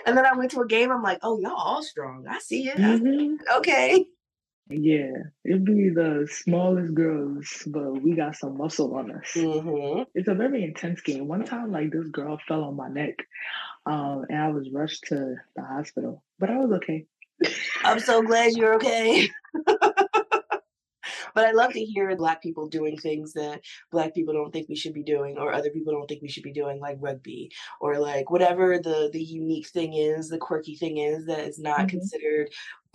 and 0.05 0.17
then 0.17 0.25
I 0.25 0.33
went 0.33 0.51
to 0.51 0.61
a 0.61 0.67
game. 0.67 0.91
I'm 0.91 1.03
like, 1.03 1.19
oh, 1.21 1.39
y'all 1.39 1.51
all 1.53 1.83
strong. 1.83 2.25
I 2.27 2.39
see 2.39 2.69
it. 2.69 2.77
Mm-hmm. 2.77 3.35
Okay. 3.57 4.05
Yeah, 4.69 5.11
it'd 5.43 5.65
be 5.65 5.89
the 5.89 6.25
smallest 6.31 6.93
girls, 6.93 7.63
but 7.67 8.01
we 8.01 8.15
got 8.15 8.37
some 8.37 8.57
muscle 8.57 8.95
on 8.95 9.11
us. 9.11 9.33
Mm-hmm. 9.35 10.03
It's 10.15 10.29
a 10.29 10.33
very 10.33 10.63
intense 10.63 11.01
game. 11.01 11.27
One 11.27 11.43
time, 11.43 11.71
like 11.71 11.91
this 11.91 12.07
girl 12.07 12.39
fell 12.47 12.63
on 12.63 12.77
my 12.77 12.87
neck, 12.87 13.15
um, 13.85 14.25
and 14.29 14.39
I 14.39 14.49
was 14.49 14.69
rushed 14.71 15.03
to 15.09 15.35
the 15.57 15.63
hospital, 15.63 16.23
but 16.39 16.49
I 16.49 16.57
was 16.57 16.71
okay. 16.77 17.05
I'm 17.83 17.99
so 17.99 18.21
glad 18.21 18.53
you're 18.53 18.75
okay. 18.75 19.29
But 21.33 21.45
I 21.45 21.51
love 21.51 21.73
to 21.73 21.83
hear 21.83 22.15
Black 22.15 22.41
people 22.41 22.67
doing 22.67 22.97
things 22.97 23.33
that 23.33 23.61
Black 23.91 24.13
people 24.13 24.33
don't 24.33 24.51
think 24.51 24.69
we 24.69 24.75
should 24.75 24.93
be 24.93 25.03
doing, 25.03 25.37
or 25.37 25.53
other 25.53 25.69
people 25.69 25.93
don't 25.93 26.07
think 26.07 26.21
we 26.21 26.29
should 26.29 26.43
be 26.43 26.53
doing, 26.53 26.79
like 26.79 26.97
rugby, 26.99 27.51
or 27.81 27.99
like 27.99 28.29
whatever 28.29 28.79
the 28.79 29.09
the 29.11 29.23
unique 29.23 29.67
thing 29.67 29.93
is, 29.93 30.29
the 30.29 30.37
quirky 30.37 30.75
thing 30.75 30.97
is 30.97 31.25
that 31.25 31.39
is 31.39 31.59
not 31.59 31.79
mm-hmm. 31.79 31.87
considered 31.87 32.49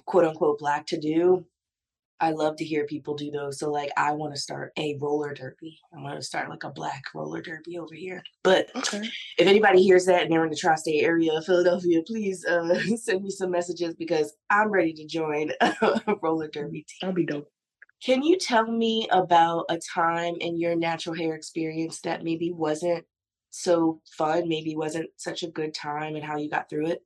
quote 0.07 0.25
unquote 0.25 0.59
Black 0.59 0.87
to 0.87 0.99
do. 0.99 1.45
I 2.21 2.33
love 2.33 2.57
to 2.57 2.65
hear 2.65 2.85
people 2.85 3.15
do 3.15 3.31
those. 3.31 3.59
So 3.59 3.71
like 3.71 3.91
I 3.97 4.13
want 4.13 4.35
to 4.35 4.41
start 4.41 4.73
a 4.77 4.97
roller 5.01 5.33
derby. 5.35 5.79
I 5.97 6.01
want 6.01 6.17
to 6.17 6.23
start 6.23 6.49
like 6.49 6.65
a 6.65 6.71
black 6.71 7.05
roller 7.15 7.41
derby 7.41 7.79
over 7.79 7.95
here. 7.95 8.23
But 8.43 8.75
okay. 8.75 9.09
if 9.39 9.47
anybody 9.47 9.83
hears 9.83 10.07
that 10.07 10.23
and 10.23 10.33
they're 10.33 10.45
in 10.45 10.51
the 10.51 10.57
tri-state 10.57 11.05
area 11.05 11.33
of 11.33 11.45
Philadelphia, 11.45 12.03
please 12.07 12.45
uh, 12.45 12.81
send 12.97 13.23
me 13.23 13.31
some 13.31 13.51
messages 13.51 13.95
because 13.95 14.35
I'm 14.51 14.71
ready 14.71 14.93
to 14.95 15.07
join 15.07 15.53
a 15.61 16.17
roller 16.21 16.49
derby 16.49 16.85
team. 16.89 16.99
That'd 17.03 17.15
be 17.15 17.27
dope. 17.27 17.51
Can 18.03 18.23
you 18.23 18.39
tell 18.39 18.67
me 18.71 19.09
about 19.11 19.67
a 19.69 19.79
time 19.79 20.37
in 20.41 20.59
your 20.59 20.77
natural 20.77 21.17
hair 21.17 21.35
experience 21.35 22.01
that 22.03 22.23
maybe 22.23 22.53
wasn't 22.53 23.05
so 23.51 24.01
fun, 24.17 24.49
maybe 24.49 24.77
wasn't 24.77 25.11
such 25.17 25.43
a 25.43 25.51
good 25.51 25.75
time, 25.75 26.15
and 26.15 26.25
how 26.25 26.37
you 26.37 26.49
got 26.49 26.71
through 26.71 26.89
it? 26.89 27.03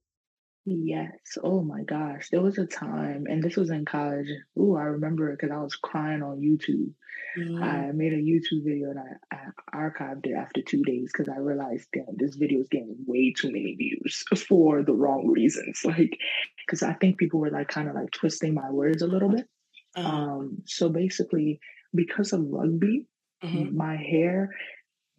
Yes. 0.65 1.39
Oh 1.43 1.63
my 1.63 1.83
gosh. 1.83 2.29
There 2.31 2.43
was 2.43 2.59
a 2.59 2.67
time, 2.67 3.27
and 3.29 3.43
this 3.43 3.57
was 3.57 3.71
in 3.71 3.85
college. 3.85 4.29
Ooh, 4.59 4.77
I 4.77 4.83
remember 4.83 5.31
it 5.31 5.39
because 5.41 5.55
I 5.55 5.61
was 5.61 5.75
crying 5.75 6.23
on 6.23 6.41
YouTube. 6.41 6.93
Mm. 7.39 7.63
I 7.63 7.93
made 7.93 8.13
a 8.13 8.17
YouTube 8.17 8.65
video 8.65 8.91
and 8.91 8.99
I, 8.99 9.37
I 9.75 9.77
archived 9.77 10.27
it 10.27 10.35
after 10.35 10.61
two 10.61 10.83
days 10.83 11.11
because 11.13 11.33
I 11.33 11.39
realized, 11.39 11.89
damn, 11.93 12.17
this 12.17 12.37
video 12.37 12.61
is 12.61 12.69
getting 12.69 12.95
way 13.07 13.33
too 13.33 13.49
many 13.49 13.75
views 13.75 14.23
for 14.49 14.83
the 14.83 14.93
wrong 14.93 15.29
reasons. 15.29 15.81
Like, 15.85 16.19
because 16.65 16.83
I 16.83 16.93
think 16.93 17.19
people 17.19 17.41
were 17.41 17.51
like 17.51 17.69
kind 17.69 17.89
of 17.89 17.95
like 17.95 18.11
twisting 18.11 18.55
my 18.55 18.71
words 18.71 19.03
a 19.03 19.07
little 19.07 19.31
bit. 19.31 19.49
Uh-huh. 19.97 20.09
Um, 20.09 20.63
so 20.67 20.89
basically, 20.89 21.61
because 21.95 22.33
of 22.33 22.47
rugby, 22.47 23.07
mm-hmm. 23.43 23.77
my 23.77 23.97
hair, 23.97 24.55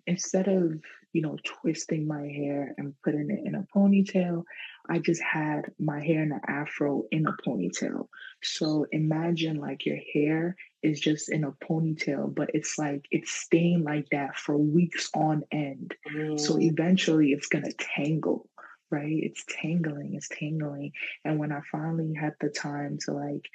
instead 0.07 0.47
of 0.47 0.79
you 1.13 1.21
know 1.21 1.37
twisting 1.43 2.07
my 2.07 2.23
hair 2.23 2.73
and 2.77 2.95
putting 3.03 3.29
it 3.29 3.45
in 3.45 3.55
a 3.55 3.65
ponytail, 3.75 4.43
I 4.89 4.99
just 4.99 5.21
had 5.21 5.71
my 5.79 6.03
hair 6.03 6.23
in 6.23 6.31
an 6.31 6.41
afro 6.47 7.03
in 7.11 7.27
a 7.27 7.33
ponytail. 7.47 8.07
So 8.41 8.87
imagine 8.91 9.57
like 9.57 9.85
your 9.85 9.99
hair 10.13 10.55
is 10.81 10.99
just 10.99 11.31
in 11.31 11.43
a 11.43 11.51
ponytail, 11.51 12.33
but 12.33 12.49
it's 12.53 12.77
like 12.79 13.05
it's 13.11 13.31
staying 13.31 13.83
like 13.83 14.07
that 14.11 14.35
for 14.37 14.57
weeks 14.57 15.09
on 15.13 15.43
end. 15.51 15.93
Mm. 16.15 16.39
So 16.39 16.59
eventually, 16.59 17.31
it's 17.31 17.47
gonna 17.47 17.73
tangle 17.73 18.49
right? 18.93 19.23
It's 19.23 19.43
tangling, 19.49 20.13
it's 20.13 20.29
tangling. 20.29 20.91
And 21.25 21.39
when 21.39 21.51
I 21.51 21.61
finally 21.71 22.13
had 22.13 22.33
the 22.39 22.49
time 22.49 22.99
to 23.05 23.13
like 23.13 23.49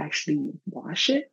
actually 0.00 0.38
wash 0.66 1.10
it, 1.10 1.30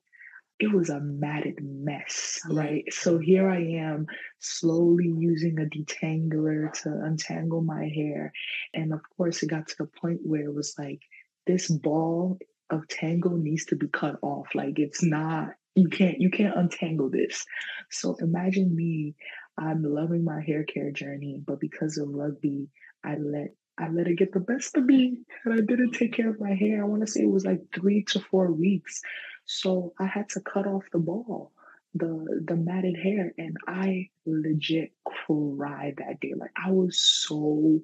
it 0.60 0.74
was 0.74 0.90
a 0.90 1.00
matted 1.00 1.60
mess, 1.62 2.42
right? 2.50 2.84
So 2.92 3.20
here 3.20 3.48
I 3.48 3.62
am 3.62 4.08
slowly 4.40 5.08
using 5.08 5.60
a 5.60 5.66
detangler 5.66 6.74
to 6.82 7.02
untangle 7.04 7.62
my 7.62 7.88
hair. 7.88 8.34
And 8.74 8.92
of 8.92 9.02
course, 9.16 9.44
it 9.44 9.50
got 9.50 9.68
to 9.68 9.76
the 9.80 9.86
point 9.86 10.20
where 10.24 10.46
it 10.46 10.54
was 10.54 10.74
like, 10.78 11.02
this 11.46 11.70
ball 11.70 12.40
of 12.72 12.88
tangle 12.88 13.38
needs 13.38 13.66
to 13.66 13.76
be 13.76 13.88
cut 13.88 14.18
off. 14.22 14.48
Like 14.56 14.80
it's 14.80 15.04
not, 15.04 15.50
you 15.76 15.90
can't, 15.90 16.20
you 16.20 16.32
can't 16.32 16.58
untangle 16.58 17.10
this. 17.12 17.46
So 17.92 18.16
imagine 18.20 18.76
me, 18.76 19.16
I'm 19.60 19.84
loving 19.84 20.24
my 20.24 20.42
hair 20.42 20.64
care 20.64 20.92
journey, 20.92 21.42
but 21.46 21.60
because 21.60 21.98
of 21.98 22.10
rugby, 22.10 22.68
I 23.04 23.16
let 23.18 23.54
I 23.78 23.90
let 23.90 24.08
it 24.08 24.18
get 24.18 24.34
the 24.34 24.40
best 24.40 24.76
of 24.76 24.86
me 24.86 25.20
and 25.46 25.54
I 25.54 25.58
didn't 25.58 25.92
take 25.92 26.14
care 26.14 26.30
of 26.30 26.40
my 26.40 26.54
hair. 26.54 26.82
I 26.82 26.88
want 26.88 27.02
to 27.02 27.08
say 27.08 27.22
it 27.22 27.32
was 27.32 27.46
like 27.46 27.62
three 27.74 28.04
to 28.10 28.20
four 28.20 28.52
weeks. 28.52 29.02
So 29.46 29.94
I 30.00 30.06
had 30.06 30.30
to 30.30 30.42
cut 30.42 30.66
off 30.68 30.84
the 30.92 31.00
ball, 31.00 31.52
the 31.94 32.44
the 32.46 32.56
matted 32.56 32.98
hair, 32.98 33.34
and 33.38 33.56
I 33.68 34.10
legit 34.26 34.92
cried 35.06 35.96
that 35.98 36.20
day. 36.20 36.34
Like 36.36 36.52
I 36.62 36.72
was 36.72 37.00
so 37.00 37.82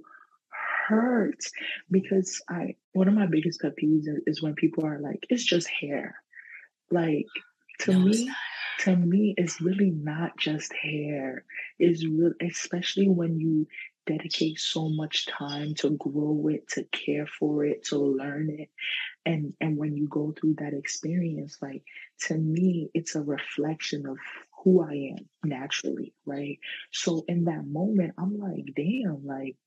hurt 0.87 1.39
because 1.89 2.41
I 2.49 2.75
one 2.93 3.07
of 3.07 3.13
my 3.13 3.27
biggest 3.27 3.61
pet 3.61 3.73
peeves 3.81 4.05
is 4.27 4.41
when 4.41 4.55
people 4.55 4.85
are 4.85 4.99
like, 4.99 5.25
it's 5.29 5.43
just 5.43 5.67
hair. 5.69 6.15
Like 6.91 7.27
to 7.79 7.93
no, 7.93 7.99
me, 7.99 8.31
to 8.79 8.95
me, 8.95 9.35
it's 9.37 9.61
really 9.61 9.91
not 9.91 10.37
just 10.37 10.73
hair. 10.73 11.45
It's 11.79 12.05
really 12.05 12.35
especially 12.41 13.07
when 13.07 13.39
you 13.39 13.67
dedicate 14.05 14.59
so 14.59 14.89
much 14.89 15.25
time 15.27 15.73
to 15.75 15.91
grow 15.91 16.47
it, 16.49 16.67
to 16.69 16.83
care 16.85 17.27
for 17.27 17.65
it, 17.65 17.85
to 17.85 17.97
learn 17.97 18.49
it. 18.49 18.69
And 19.25 19.53
and 19.61 19.77
when 19.77 19.95
you 19.95 20.07
go 20.07 20.33
through 20.39 20.55
that 20.59 20.73
experience, 20.73 21.57
like 21.61 21.83
to 22.27 22.35
me, 22.35 22.89
it's 22.93 23.15
a 23.15 23.21
reflection 23.21 24.05
of 24.07 24.17
who 24.63 24.81
I 24.83 25.15
am 25.17 25.29
naturally, 25.43 26.13
right? 26.25 26.59
So 26.91 27.25
in 27.27 27.45
that 27.45 27.65
moment, 27.65 28.13
I'm 28.17 28.37
like, 28.39 28.73
damn, 28.75 29.25
like 29.25 29.57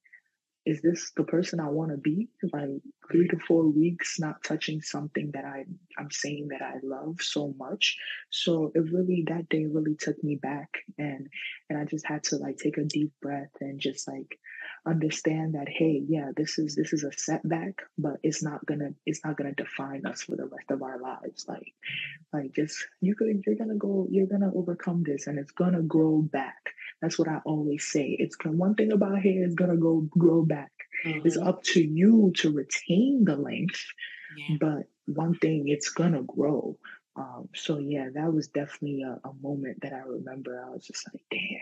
is 0.67 0.83
this 0.83 1.13
the 1.17 1.23
person 1.23 1.61
I 1.61 1.69
want 1.69 1.93
to 1.93 1.97
be? 1.97 2.29
Like 2.53 2.83
three 3.11 3.29
to 3.29 3.39
four 3.47 3.65
weeks 3.65 4.19
not 4.19 4.43
touching 4.43 4.83
something 4.83 5.31
that 5.33 5.45
I 5.45 5.65
I'm 5.97 6.11
saying 6.11 6.49
that 6.49 6.61
I 6.61 6.75
love 6.83 7.23
so 7.23 7.55
much. 7.57 7.97
So 8.31 8.73
it 8.75 8.81
really 8.93 9.25
that 9.29 9.49
day 9.49 9.67
really 9.67 9.95
took 9.95 10.23
me 10.25 10.37
back 10.37 10.69
and 10.99 11.29
and 11.71 11.79
I 11.79 11.85
just 11.85 12.07
had 12.07 12.25
to 12.25 12.37
like 12.37 12.59
take 12.59 12.79
a 12.79 12.85
deep 12.85 13.13
breath 13.23 13.53
and 13.61 13.81
just 13.81 14.09
like 14.09 14.39
understand 14.87 15.55
that 15.55 15.69
hey 15.69 16.03
yeah 16.09 16.31
this 16.37 16.59
is 16.59 16.77
this 16.77 16.93
is 16.93 17.03
a 17.03 17.13
setback 17.13 17.83
but 17.99 18.17
it's 18.23 18.43
not 18.43 18.65
gonna 18.67 18.91
it's 19.05 19.25
not 19.25 19.37
gonna 19.37 19.53
define 19.53 20.07
us 20.07 20.23
for 20.23 20.37
the 20.37 20.45
rest 20.45 20.71
of 20.71 20.83
our 20.83 21.01
lives 21.01 21.45
like 21.49 21.73
like 22.33 22.53
just 22.55 22.77
you 23.01 23.15
could 23.17 23.43
you're 23.45 23.57
gonna 23.57 23.75
go 23.75 24.07
you're 24.11 24.29
gonna 24.29 24.53
overcome 24.55 25.03
this 25.03 25.27
and 25.27 25.39
it's 25.39 25.51
gonna 25.51 25.83
grow 25.83 26.23
back 26.23 26.71
that's 27.01 27.19
what 27.19 27.29
i 27.29 27.39
always 27.45 27.85
say 27.85 28.17
it's 28.19 28.37
one 28.45 28.75
thing 28.75 28.93
about 28.93 29.21
hair 29.21 29.45
is 29.45 29.55
gonna 29.55 29.77
go 29.77 30.07
grow 30.11 30.43
back 30.43 30.73
mm-hmm. 31.05 31.27
it's 31.27 31.37
up 31.37 31.63
to 31.63 31.83
you 31.83 32.33
to 32.37 32.53
retain 32.53 33.25
the 33.25 33.37
length 33.37 33.85
yeah. 34.37 34.57
but 34.61 34.85
one 35.07 35.35
thing 35.39 35.65
it's 35.69 35.91
gonna 35.91 36.23
grow 36.23 36.77
um, 37.17 37.49
so 37.55 37.79
yeah 37.79 38.09
that 38.15 38.33
was 38.33 38.49
definitely 38.49 39.03
a, 39.03 39.19
a 39.27 39.33
moment 39.41 39.79
that 39.83 39.93
i 39.93 40.03
remember 40.07 40.63
i 40.67 40.71
was 40.71 40.87
just 40.87 41.07
like 41.13 41.23
damn 41.31 41.61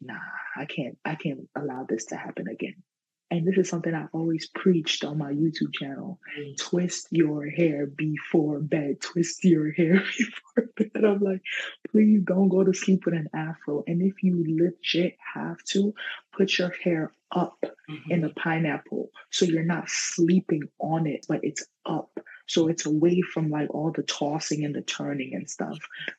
nah, 0.00 0.14
I 0.56 0.64
can't, 0.64 0.98
I 1.04 1.14
can't 1.14 1.48
allow 1.56 1.86
this 1.88 2.06
to 2.06 2.16
happen 2.16 2.48
again. 2.48 2.82
And 3.30 3.46
this 3.46 3.56
is 3.56 3.68
something 3.68 3.92
I 3.92 4.06
always 4.12 4.48
preached 4.54 5.04
on 5.04 5.18
my 5.18 5.32
YouTube 5.32 5.74
channel. 5.74 6.20
Mm. 6.38 6.56
Twist 6.58 7.08
your 7.10 7.48
hair 7.48 7.86
before 7.86 8.60
bed. 8.60 9.00
Twist 9.00 9.44
your 9.44 9.72
hair 9.72 9.94
before 10.18 10.70
bed. 10.76 11.04
I'm 11.04 11.20
like, 11.20 11.42
please 11.90 12.22
don't 12.24 12.48
go 12.48 12.62
to 12.62 12.72
sleep 12.72 13.04
with 13.04 13.14
an 13.14 13.28
afro. 13.34 13.82
And 13.88 14.00
if 14.00 14.22
you 14.22 14.44
legit 14.46 15.16
have 15.34 15.62
to, 15.70 15.92
put 16.32 16.56
your 16.58 16.72
hair 16.84 17.12
up 17.32 17.58
mm-hmm. 17.62 18.12
in 18.12 18.24
a 18.24 18.30
pineapple 18.30 19.10
so 19.30 19.44
you're 19.44 19.64
not 19.64 19.88
sleeping 19.88 20.62
on 20.78 21.06
it, 21.06 21.26
but 21.28 21.40
it's 21.42 21.66
up. 21.84 22.10
So 22.46 22.68
it's 22.68 22.86
away 22.86 23.20
from 23.20 23.50
like 23.50 23.68
all 23.70 23.92
the 23.92 24.02
tossing 24.02 24.64
and 24.64 24.74
the 24.74 24.82
turning 24.82 25.34
and 25.34 25.48
stuff. 25.48 25.78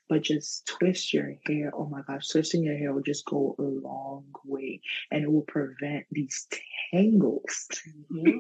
But 0.10 0.24
just 0.24 0.68
twist 0.68 1.14
your 1.14 1.36
hair. 1.46 1.72
Oh 1.74 1.86
my 1.86 2.02
gosh, 2.02 2.28
twisting 2.28 2.64
your 2.64 2.78
hair 2.78 2.94
will 2.94 3.02
just 3.02 3.26
go 3.26 3.56
a 3.58 3.62
long 3.62 4.26
way 4.46 4.82
and 5.12 5.24
it 5.24 5.32
will 5.32 5.44
prevent 5.44 6.06
these 6.12 6.48
tangles. 6.92 7.68
Mm-hmm. 8.12 8.40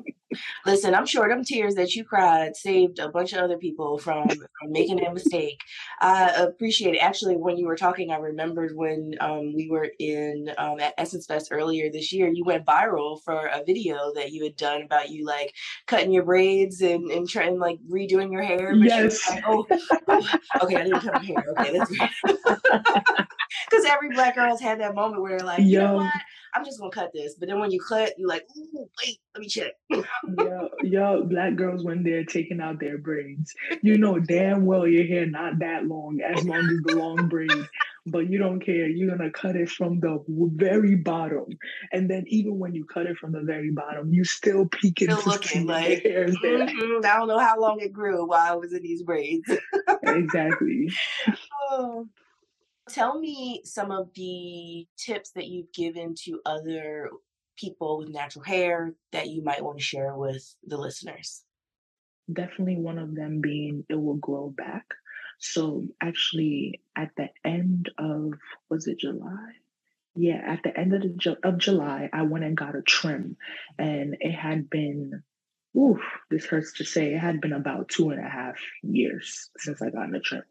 Listen, 0.65 0.93
I'm 0.93 1.05
sure 1.05 1.29
them 1.29 1.43
tears 1.43 1.75
that 1.75 1.95
you 1.95 2.03
cried 2.03 2.55
saved 2.55 2.99
a 2.99 3.09
bunch 3.09 3.33
of 3.33 3.39
other 3.39 3.57
people 3.57 3.97
from, 3.97 4.27
from 4.27 4.71
making 4.71 4.97
that 4.97 5.13
mistake. 5.13 5.61
I 6.01 6.29
appreciate 6.29 6.95
it. 6.95 6.99
Actually, 6.99 7.37
when 7.37 7.57
you 7.57 7.65
were 7.65 7.77
talking, 7.77 8.11
I 8.11 8.17
remembered 8.17 8.75
when 8.75 9.15
um, 9.21 9.53
we 9.55 9.69
were 9.69 9.89
in 9.99 10.51
um, 10.57 10.79
at 10.79 10.93
Essence 10.97 11.25
Fest 11.25 11.49
earlier 11.51 11.89
this 11.91 12.11
year, 12.11 12.27
you 12.27 12.43
went 12.43 12.65
viral 12.65 13.21
for 13.23 13.47
a 13.47 13.63
video 13.65 14.11
that 14.15 14.31
you 14.31 14.43
had 14.43 14.57
done 14.57 14.81
about 14.81 15.09
you 15.09 15.25
like 15.25 15.53
cutting 15.85 16.11
your 16.11 16.23
braids 16.23 16.81
and, 16.81 17.09
and 17.11 17.29
trying 17.29 17.59
like 17.59 17.79
redoing 17.89 18.31
your 18.31 18.43
hair. 18.43 18.75
But 18.75 18.87
yes. 18.87 19.29
Like, 19.29 19.43
oh, 19.47 19.65
oh, 20.07 20.29
okay, 20.63 20.75
I 20.75 20.83
didn't 20.83 21.01
cut 21.01 21.13
my 21.13 21.23
hair. 21.23 21.45
Okay, 21.57 21.77
that's 21.77 23.27
because 23.69 23.85
every 23.85 24.09
black 24.09 24.35
girl's 24.35 24.61
had 24.61 24.79
that 24.79 24.95
moment 24.95 25.21
where 25.21 25.37
they're 25.37 25.47
like, 25.47 25.59
you 25.59 25.79
know 25.79 25.95
what? 25.95 26.11
I'm 26.57 26.65
just 26.65 26.79
gonna 26.79 26.91
cut 26.91 27.11
this. 27.13 27.35
But 27.35 27.49
then 27.49 27.59
when 27.59 27.71
you 27.71 27.79
cut, 27.79 28.13
you're 28.17 28.27
like, 28.27 28.47
ooh, 28.57 28.89
wait, 29.03 29.19
let 29.35 29.41
me 29.41 29.47
check. 29.47 29.73
yo, 29.89 30.69
yo, 30.81 31.23
black 31.23 31.55
girls 31.55 31.83
when 31.83 32.03
they're 32.03 32.25
taking 32.25 32.59
out 32.59 32.79
their 32.79 32.97
braids, 32.97 33.53
you 33.83 33.97
know 33.99 34.19
damn 34.19 34.65
well 34.65 34.87
your 34.87 35.05
hair 35.05 35.25
not 35.27 35.59
that 35.59 35.85
long, 35.85 36.19
as 36.21 36.43
long 36.43 36.59
as 36.59 36.81
the 36.85 36.95
long 36.95 37.27
braid. 37.27 37.51
But 38.09 38.29
you 38.29 38.39
don't 38.39 38.61
care. 38.61 38.87
You're 38.87 39.15
gonna 39.15 39.29
cut 39.29 39.57
it 39.57 39.69
from 39.69 39.99
the 39.99 40.23
very 40.55 40.95
bottom, 40.95 41.45
and 41.91 42.09
then 42.09 42.23
even 42.27 42.57
when 42.57 42.73
you 42.73 42.85
cut 42.85 43.05
it 43.05 43.17
from 43.17 43.33
the 43.33 43.41
very 43.41 43.69
bottom, 43.69 44.13
you 44.13 44.23
still 44.23 44.65
peeking 44.65 45.11
still 45.11 45.33
looking 45.33 45.67
like 45.67 46.03
mm-hmm, 46.03 47.05
I 47.05 47.17
don't 47.17 47.27
know 47.27 47.37
how 47.37 47.59
long 47.59 47.81
it 47.81 47.91
grew 47.91 48.25
while 48.25 48.53
I 48.53 48.55
was 48.55 48.71
in 48.71 48.81
these 48.81 49.03
braids. 49.03 49.51
exactly. 50.03 50.89
Oh. 51.69 52.07
Tell 52.89 53.19
me 53.19 53.61
some 53.65 53.91
of 53.91 54.09
the 54.15 54.87
tips 54.97 55.31
that 55.31 55.47
you've 55.47 55.71
given 55.73 56.15
to 56.23 56.39
other 56.45 57.09
people 57.57 57.97
with 57.97 58.09
natural 58.09 58.45
hair 58.45 58.93
that 59.11 59.29
you 59.29 59.43
might 59.43 59.63
want 59.63 59.79
to 59.79 59.83
share 59.83 60.15
with 60.15 60.55
the 60.65 60.77
listeners. 60.77 61.43
Definitely 62.31 62.77
one 62.77 62.97
of 62.97 63.15
them 63.15 63.41
being 63.41 63.85
it 63.89 63.95
will 63.95 64.15
grow 64.15 64.49
back. 64.49 64.85
So 65.39 65.87
actually 66.01 66.81
at 66.95 67.11
the 67.17 67.29
end 67.43 67.89
of 67.97 68.33
was 68.69 68.87
it 68.87 68.99
July? 68.99 69.53
Yeah, 70.15 70.41
at 70.45 70.63
the 70.63 70.77
end 70.77 70.93
of 70.93 71.01
the, 71.01 71.37
of 71.43 71.59
July, 71.59 72.09
I 72.11 72.23
went 72.23 72.43
and 72.43 72.57
got 72.57 72.75
a 72.75 72.81
trim, 72.81 73.37
and 73.77 74.17
it 74.19 74.31
had 74.31 74.67
been 74.67 75.21
oof, 75.77 75.99
this 76.29 76.45
hurts 76.45 76.73
to 76.73 76.83
say, 76.83 77.13
it 77.13 77.19
had 77.19 77.41
been 77.41 77.53
about 77.53 77.89
two 77.89 78.09
and 78.09 78.19
a 78.19 78.29
half 78.29 78.55
years 78.81 79.49
since 79.57 79.81
I 79.81 79.89
got 79.89 80.13
a 80.13 80.19
trim. 80.19 80.43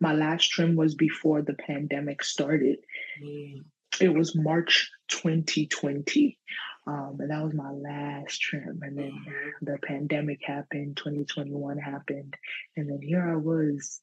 My 0.00 0.12
last 0.12 0.50
trim 0.50 0.76
was 0.76 0.94
before 0.94 1.42
the 1.42 1.54
pandemic 1.54 2.24
started. 2.24 2.78
Mm. 3.22 3.64
It 4.00 4.08
was 4.08 4.34
March 4.34 4.90
2020. 5.08 6.38
Um, 6.86 7.18
and 7.20 7.30
that 7.30 7.44
was 7.44 7.54
my 7.54 7.70
last 7.70 8.40
trim. 8.40 8.80
And 8.82 8.98
then 8.98 9.12
mm-hmm. 9.12 9.64
the 9.64 9.78
pandemic 9.86 10.40
happened, 10.44 10.96
2021 10.96 11.78
happened. 11.78 12.34
And 12.76 12.90
then 12.90 13.00
here 13.00 13.28
I 13.30 13.36
was, 13.36 14.00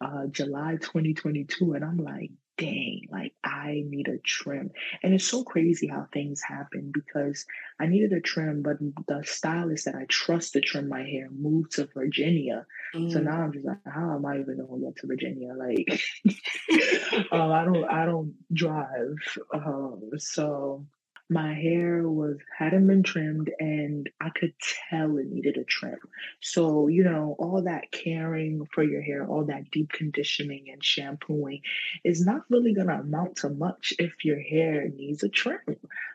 uh, 0.00 0.26
July 0.26 0.78
2022. 0.80 1.74
And 1.74 1.84
I'm 1.84 1.98
like, 1.98 2.30
dang, 2.58 3.02
like 3.10 3.32
I 3.42 3.84
need 3.86 4.08
a 4.08 4.18
trim. 4.18 4.70
And 5.02 5.14
it's 5.14 5.24
so 5.24 5.44
crazy 5.44 5.86
how 5.86 6.06
things 6.12 6.42
happen 6.42 6.92
because 6.92 7.46
I 7.80 7.86
needed 7.86 8.12
a 8.12 8.20
trim, 8.20 8.62
but 8.62 8.78
the 9.06 9.22
stylist 9.24 9.86
that 9.86 9.94
I 9.94 10.04
trust 10.08 10.52
to 10.52 10.60
trim 10.60 10.88
my 10.88 11.02
hair 11.02 11.28
moved 11.30 11.72
to 11.76 11.88
Virginia. 11.94 12.66
Mm. 12.94 13.12
So 13.12 13.20
now 13.20 13.40
I'm 13.40 13.52
just 13.52 13.64
like, 13.64 13.78
how 13.86 14.14
am 14.16 14.26
I 14.26 14.40
even 14.40 14.58
gonna 14.58 14.80
get 14.84 14.96
to 14.96 15.06
Virginia? 15.06 15.54
Like, 15.54 16.02
um, 17.32 17.52
I 17.52 17.64
don't, 17.64 17.84
I 17.84 18.04
don't 18.04 18.34
drive. 18.52 19.16
Um, 19.54 20.10
so 20.18 20.86
my 21.30 21.52
hair 21.52 22.08
was 22.08 22.38
hadn't 22.56 22.86
been 22.86 23.02
trimmed 23.02 23.50
and 23.58 24.08
I 24.20 24.30
could 24.30 24.54
tell 24.90 25.18
it 25.18 25.26
needed 25.26 25.56
a 25.58 25.64
trim. 25.64 25.98
So, 26.40 26.88
you 26.88 27.04
know, 27.04 27.36
all 27.38 27.62
that 27.64 27.90
caring 27.92 28.66
for 28.72 28.82
your 28.82 29.02
hair, 29.02 29.26
all 29.26 29.44
that 29.46 29.70
deep 29.70 29.92
conditioning 29.92 30.66
and 30.72 30.82
shampooing 30.82 31.60
is 32.04 32.24
not 32.24 32.42
really 32.48 32.72
gonna 32.72 33.00
amount 33.00 33.36
to 33.36 33.50
much 33.50 33.92
if 33.98 34.24
your 34.24 34.40
hair 34.40 34.88
needs 34.88 35.22
a 35.22 35.28
trim. 35.28 35.60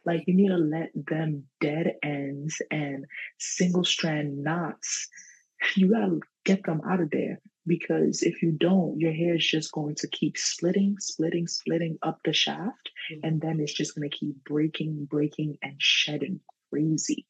Like 0.06 0.24
you 0.28 0.34
need 0.34 0.50
to 0.50 0.58
let 0.58 0.90
them 0.96 1.44
dead 1.62 1.96
ends 2.02 2.62
and 2.72 3.06
single 3.38 3.84
strand 3.84 4.44
knots, 4.44 5.10
you 5.76 5.92
gotta 5.92 6.20
get 6.44 6.64
them 6.64 6.82
out 6.90 7.02
of 7.02 7.12
there 7.12 7.40
because 7.66 8.22
if 8.22 8.42
you 8.42 8.52
don't, 8.52 9.00
your 9.00 9.14
hair 9.14 9.36
is 9.36 9.46
just 9.46 9.72
going 9.72 9.96
to 9.96 10.08
keep 10.08 10.38
splitting, 10.38 10.98
splitting, 11.00 11.48
splitting 11.48 11.98
up 12.02 12.20
the 12.24 12.34
shaft, 12.34 12.92
mm-hmm. 13.12 13.26
and 13.26 13.42
then 13.42 13.60
it's 13.60 13.74
just 13.74 13.96
going 13.96 14.10
to 14.10 14.18
keep 14.18 14.44
breaking, 14.44 15.06
breaking, 15.06 15.58
and 15.62 15.76
shedding 15.78 16.40
crazy. 16.70 17.26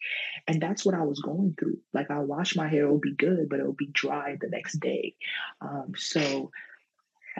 And 0.47 0.61
that's 0.61 0.85
what 0.85 0.95
I 0.95 1.03
was 1.03 1.19
going 1.19 1.55
through. 1.59 1.79
Like 1.93 2.09
I 2.09 2.19
wash 2.19 2.55
my 2.55 2.67
hair, 2.67 2.85
it'll 2.85 2.99
be 2.99 3.15
good, 3.15 3.49
but 3.49 3.59
it'll 3.59 3.73
be 3.73 3.89
dry 3.91 4.37
the 4.39 4.47
next 4.47 4.79
day. 4.79 5.15
Um, 5.61 5.93
so 5.97 6.51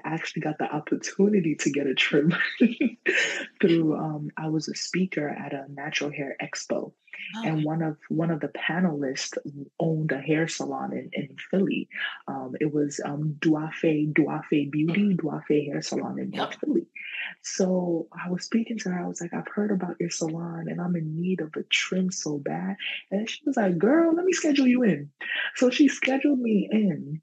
I 0.03 0.13
actually 0.13 0.41
got 0.41 0.57
the 0.57 0.65
opportunity 0.65 1.55
to 1.55 1.69
get 1.69 1.87
a 1.87 1.93
trim 1.93 2.35
through 3.61 3.95
um, 3.95 4.29
I 4.37 4.49
was 4.49 4.67
a 4.67 4.75
speaker 4.75 5.27
at 5.27 5.53
a 5.53 5.65
natural 5.71 6.11
hair 6.11 6.35
expo. 6.41 6.93
Oh. 7.35 7.43
And 7.43 7.63
one 7.63 7.81
of 7.81 7.97
one 8.09 8.31
of 8.31 8.39
the 8.39 8.47
panelists 8.49 9.37
owned 9.79 10.11
a 10.11 10.19
hair 10.19 10.47
salon 10.47 10.93
in, 10.93 11.09
in 11.13 11.37
Philly. 11.51 11.87
Um, 12.27 12.53
it 12.59 12.73
was 12.73 12.99
um, 13.05 13.37
Duafe 13.39 14.13
Duafe 14.13 14.71
Beauty 14.71 15.15
Duafe 15.15 15.65
Hair 15.67 15.81
Salon 15.83 16.19
in 16.19 16.31
yep. 16.31 16.55
Philly. 16.59 16.87
So 17.41 18.07
I 18.11 18.29
was 18.29 18.45
speaking 18.45 18.77
to 18.79 18.89
her. 18.89 19.03
I 19.03 19.07
was 19.07 19.21
like, 19.21 19.33
I've 19.33 19.47
heard 19.47 19.71
about 19.71 19.97
your 19.99 20.09
salon 20.09 20.67
and 20.67 20.81
I'm 20.81 20.95
in 20.95 21.15
need 21.15 21.41
of 21.41 21.55
a 21.55 21.63
trim 21.63 22.11
so 22.11 22.37
bad. 22.37 22.77
And 23.11 23.29
she 23.29 23.41
was 23.45 23.57
like, 23.57 23.77
Girl, 23.77 24.13
let 24.13 24.25
me 24.25 24.33
schedule 24.33 24.67
you 24.67 24.83
in. 24.83 25.11
So 25.55 25.69
she 25.69 25.87
scheduled 25.87 26.39
me 26.39 26.67
in 26.71 27.21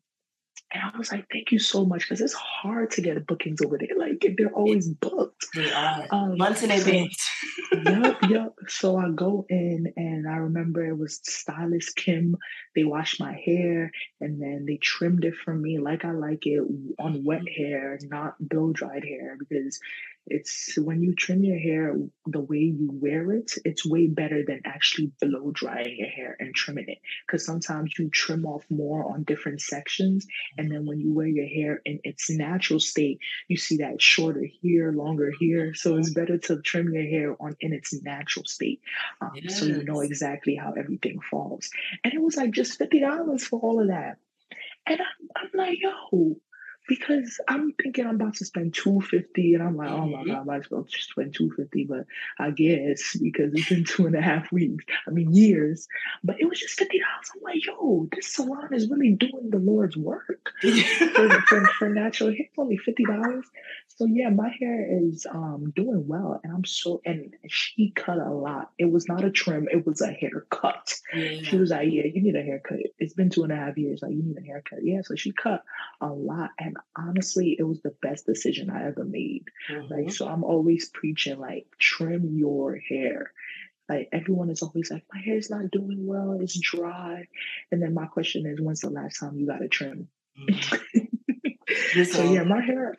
and 0.72 0.82
I 0.82 0.96
was 0.96 1.10
like, 1.10 1.26
thank 1.32 1.50
you 1.50 1.58
so 1.58 1.84
much 1.84 2.02
because 2.02 2.20
it's 2.20 2.34
hard 2.34 2.92
to 2.92 3.00
get 3.00 3.26
bookings 3.26 3.60
over 3.60 3.76
there. 3.76 3.96
Like 3.96 4.24
they're 4.36 4.52
always 4.52 4.88
booked. 4.88 5.46
They 5.54 5.72
are 5.72 6.06
um, 6.10 6.38
months 6.38 6.62
in 6.62 6.70
advance. 6.70 7.28
yep, 7.72 8.18
yep. 8.28 8.54
So 8.68 8.96
I 8.96 9.10
go 9.10 9.46
in 9.48 9.92
and 9.96 10.28
I 10.28 10.36
remember 10.36 10.86
it 10.86 10.96
was 10.96 11.20
stylist 11.24 11.96
Kim. 11.96 12.36
They 12.76 12.84
washed 12.84 13.18
my 13.18 13.32
hair 13.32 13.90
and 14.20 14.40
then 14.40 14.64
they 14.66 14.76
trimmed 14.76 15.24
it 15.24 15.34
for 15.44 15.54
me 15.54 15.78
like 15.78 16.04
I 16.04 16.12
like 16.12 16.46
it 16.46 16.62
on 16.98 17.24
wet 17.24 17.40
mm-hmm. 17.40 17.64
hair, 17.64 17.98
not 18.04 18.36
blow 18.38 18.72
dried 18.72 19.04
hair 19.04 19.36
because 19.38 19.80
it's 20.30 20.78
when 20.78 21.02
you 21.02 21.14
trim 21.14 21.44
your 21.44 21.58
hair 21.58 21.96
the 22.26 22.40
way 22.40 22.58
you 22.58 22.88
wear 22.92 23.32
it, 23.32 23.52
it's 23.64 23.84
way 23.84 24.06
better 24.06 24.44
than 24.46 24.60
actually 24.64 25.10
blow 25.20 25.50
drying 25.50 25.96
your 25.98 26.08
hair 26.08 26.36
and 26.38 26.54
trimming 26.54 26.88
it. 26.88 26.98
Because 27.26 27.44
sometimes 27.44 27.92
you 27.98 28.08
trim 28.10 28.46
off 28.46 28.64
more 28.70 29.12
on 29.12 29.24
different 29.24 29.60
sections, 29.60 30.26
and 30.56 30.70
then 30.70 30.86
when 30.86 31.00
you 31.00 31.12
wear 31.12 31.26
your 31.26 31.46
hair 31.46 31.82
in 31.84 32.00
its 32.04 32.30
natural 32.30 32.80
state, 32.80 33.18
you 33.48 33.56
see 33.56 33.78
that 33.78 34.00
shorter 34.00 34.46
here, 34.62 34.92
longer 34.92 35.32
here. 35.38 35.74
So 35.74 35.96
it's 35.96 36.10
better 36.10 36.38
to 36.38 36.60
trim 36.62 36.92
your 36.92 37.02
hair 37.02 37.36
on 37.40 37.56
in 37.60 37.72
its 37.72 37.92
natural 38.02 38.44
state, 38.44 38.80
um, 39.20 39.32
yes. 39.34 39.58
so 39.58 39.66
you 39.66 39.84
know 39.84 40.00
exactly 40.00 40.54
how 40.54 40.72
everything 40.72 41.20
falls. 41.20 41.68
And 42.04 42.14
it 42.14 42.22
was 42.22 42.36
like 42.36 42.52
just 42.52 42.78
fifty 42.78 43.00
dollars 43.00 43.44
for 43.44 43.60
all 43.60 43.80
of 43.80 43.88
that. 43.88 44.18
And 44.86 45.00
I'm, 45.00 45.28
I'm 45.36 45.50
like, 45.54 45.78
yo, 45.80 46.36
because 46.88 47.40
I'm 47.48 47.72
thinking 47.80 48.06
I'm 48.06 48.16
about 48.16 48.34
to 48.34 48.44
spend 48.44 48.74
two 48.74 49.00
fifty, 49.00 49.54
and 49.54 49.62
I'm 49.62 49.76
like, 49.76 49.90
oh 49.90 50.06
my 50.06 50.18
mm-hmm. 50.18 50.30
god, 50.30 50.40
I 50.40 50.44
might 50.44 50.64
as 50.64 50.70
well 50.70 50.82
just 50.82 51.10
spend 51.10 51.34
two 51.34 51.50
fifty. 51.56 51.84
But 51.84 52.06
I 52.38 52.50
guess 52.50 53.16
because 53.16 53.52
it's 53.54 53.68
been 53.68 53.84
two 53.88 54.06
and 54.06 54.16
a 54.16 54.20
half 54.20 54.50
weeks, 54.50 54.84
I 55.06 55.10
mean 55.10 55.32
years, 55.32 55.86
but 56.24 56.40
it 56.40 56.48
was 56.48 56.58
just 56.58 56.78
fifty 56.78 56.98
dollars. 56.98 57.30
I'm 57.34 57.42
like, 57.42 57.64
yo, 57.64 58.08
this 58.12 58.34
salon 58.34 58.74
is 58.74 58.90
really 58.90 59.12
doing 59.12 59.50
the 59.50 59.58
Lord's 59.58 59.96
work 59.96 60.52
for, 60.60 61.40
for, 61.46 61.66
for, 61.78 61.88
natural 61.88 62.30
hair. 62.30 62.48
Only 62.58 62.76
fifty 62.78 63.04
dollars. 63.04 63.46
So 63.88 64.06
yeah, 64.06 64.30
my 64.30 64.48
hair 64.58 64.86
is 64.90 65.26
um 65.30 65.72
doing 65.76 66.08
well, 66.08 66.40
and 66.42 66.52
I'm 66.52 66.64
so 66.64 67.00
and 67.04 67.34
she 67.48 67.92
cut 67.94 68.18
a 68.18 68.30
lot. 68.30 68.70
It 68.78 68.90
was 68.90 69.06
not 69.06 69.24
a 69.24 69.30
trim; 69.30 69.68
it 69.70 69.86
was 69.86 70.00
a 70.00 70.10
haircut. 70.10 70.98
Yeah. 71.14 71.42
She 71.42 71.56
was 71.56 71.70
like, 71.70 71.88
yeah, 71.90 72.04
you 72.04 72.22
need 72.22 72.36
a 72.36 72.42
haircut. 72.42 72.78
It's 72.98 73.14
been 73.14 73.30
two 73.30 73.44
and 73.44 73.52
a 73.52 73.56
half 73.56 73.76
years. 73.76 74.00
Like 74.02 74.12
you 74.12 74.22
need 74.22 74.38
a 74.38 74.46
haircut. 74.46 74.80
Yeah, 74.82 75.02
so 75.02 75.14
she 75.14 75.32
cut 75.32 75.62
a 76.00 76.08
lot, 76.08 76.50
and 76.58 76.76
honestly, 76.96 77.56
it 77.58 77.62
was 77.62 77.80
the 77.82 77.94
best 78.02 78.26
decision 78.26 78.70
I 78.70 78.86
ever 78.86 79.04
made. 79.04 79.44
Mm-hmm. 79.70 79.92
Like, 79.92 80.12
so 80.12 80.28
I'm 80.28 80.44
always 80.44 80.88
preaching 80.88 81.38
like 81.38 81.66
trim 81.78 82.36
your 82.36 82.76
hair. 82.76 83.32
Like 83.88 84.08
everyone 84.12 84.50
is 84.50 84.62
always 84.62 84.90
like, 84.90 85.04
my 85.12 85.20
hair's 85.20 85.50
not 85.50 85.70
doing 85.70 86.06
well, 86.06 86.38
it's 86.40 86.58
dry. 86.58 87.26
And 87.72 87.82
then 87.82 87.94
my 87.94 88.06
question 88.06 88.46
is, 88.46 88.60
when's 88.60 88.80
the 88.80 88.90
last 88.90 89.18
time 89.18 89.36
you 89.36 89.46
got 89.46 89.62
a 89.62 89.68
trim? 89.68 90.08
Mm-hmm. 90.38 92.04
so 92.04 92.22
yeah, 92.24 92.44
my 92.44 92.60
hair, 92.60 92.94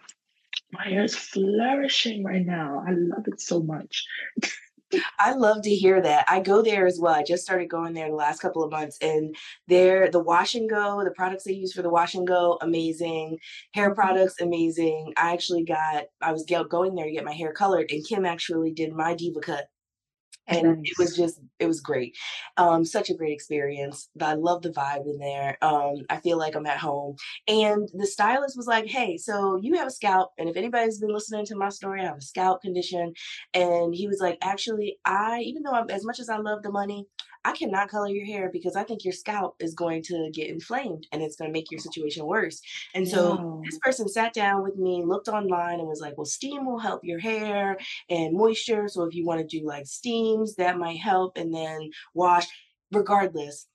my 0.72 0.84
hair 0.84 1.04
is 1.04 1.16
flourishing 1.16 2.24
right 2.24 2.46
now. 2.46 2.84
I 2.86 2.92
love 2.92 3.28
it 3.28 3.40
so 3.40 3.62
much. 3.62 4.06
I 5.20 5.34
love 5.34 5.62
to 5.64 5.70
hear 5.70 6.02
that. 6.02 6.26
I 6.28 6.40
go 6.40 6.62
there 6.62 6.86
as 6.86 7.00
well. 7.00 7.14
I 7.14 7.24
just 7.24 7.44
started 7.44 7.70
going 7.70 7.94
there 7.94 8.10
the 8.10 8.16
last 8.16 8.42
couple 8.42 8.64
of 8.64 8.72
months, 8.72 8.98
and 9.02 9.36
there, 9.68 10.10
the 10.10 10.20
wash 10.20 10.56
and 10.56 10.70
go, 10.70 11.04
the 11.04 11.12
products 11.12 11.44
they 11.44 11.54
use 11.54 11.74
for 11.74 11.82
the 11.82 11.90
wash 11.90 12.16
and 12.16 12.28
go, 12.28 12.58
amazing. 12.62 13.38
Hair 13.74 13.96
products, 13.96 14.42
amazing. 14.42 15.14
I 15.18 15.34
actually 15.34 15.64
got, 15.64 16.06
I 16.22 16.32
was 16.32 16.46
going 16.46 16.96
there 16.96 17.06
to 17.06 17.12
get 17.12 17.26
my 17.26 17.34
hair 17.34 17.54
colored, 17.54 17.92
and 17.92 18.06
Kim 18.06 18.26
actually 18.26 18.72
did 18.72 18.94
my 18.94 19.16
diva 19.16 19.40
cut 19.40 19.68
and 20.48 20.64
nice. 20.64 20.78
it 20.84 20.98
was 20.98 21.16
just 21.16 21.40
it 21.60 21.68
was 21.68 21.82
great 21.82 22.16
um 22.58 22.84
such 22.84 23.10
a 23.10 23.14
great 23.14 23.34
experience 23.34 24.10
i 24.22 24.34
love 24.34 24.62
the 24.62 24.72
vibe 24.72 25.06
in 25.06 25.18
there 25.20 25.58
um 25.62 25.96
i 26.10 26.18
feel 26.18 26.38
like 26.38 26.56
i'm 26.56 26.66
at 26.66 26.78
home 26.78 27.16
and 27.48 27.90
the 27.94 28.08
stylist 28.08 28.58
was 28.58 28.68
like 28.68 28.86
hey 28.86 29.18
so 29.18 29.58
you 29.62 29.76
have 29.76 29.88
a 29.88 29.92
scalp 29.92 30.32
and 30.38 30.50
if 30.50 30.58
anybody's 30.58 31.00
been 31.00 31.14
listening 31.14 31.46
to 31.46 31.56
my 31.56 31.70
story 31.70 32.02
i 32.02 32.06
have 32.06 32.18
a 32.18 32.22
scalp 32.22 32.62
condition 32.62 33.14
and 33.54 33.94
he 33.94 34.08
was 34.08 34.20
like 34.20 34.38
actually 34.42 34.98
i 35.06 35.40
even 35.42 35.64
though 35.64 35.74
I'm, 35.74 35.90
as 35.90 36.06
much 36.06 36.20
as 36.20 36.30
i 36.30 36.38
love 36.38 36.64
the 36.64 36.72
money 36.72 37.06
I 37.44 37.54
cannot 37.54 37.90
color 37.90 38.08
your 38.08 38.26
hair 38.26 38.50
because 38.52 38.76
I 38.76 38.84
think 38.84 39.04
your 39.04 39.14
scalp 39.14 39.56
is 39.60 39.74
going 39.74 40.04
to 40.04 40.30
get 40.32 40.50
inflamed 40.50 41.08
and 41.12 41.22
it's 41.22 41.36
going 41.36 41.50
to 41.50 41.54
make 41.54 41.72
your 41.72 41.80
situation 41.80 42.26
worse. 42.26 42.62
And 42.94 43.08
so 43.08 43.36
wow. 43.36 43.62
this 43.66 43.80
person 43.80 44.08
sat 44.08 44.34
down 44.34 44.62
with 44.62 44.78
me, 44.78 45.04
looked 45.04 45.28
online, 45.28 45.80
and 45.80 45.88
was 45.88 46.02
like, 46.02 46.18
Well, 46.18 46.26
steam 46.26 46.66
will 46.66 46.78
help 46.78 47.04
your 47.04 47.20
hair 47.20 47.78
and 48.10 48.38
moisture. 48.38 48.88
So 48.88 49.04
if 49.04 49.16
you 49.16 49.26
want 49.26 49.42
to 49.42 49.60
do 49.60 49.66
like 49.66 49.88
steams, 50.32 50.56
that 50.56 50.78
might 50.78 51.00
help. 51.00 51.38
And 51.38 51.54
then 51.54 51.92
wash. 52.14 52.48
Regardless, 52.92 53.68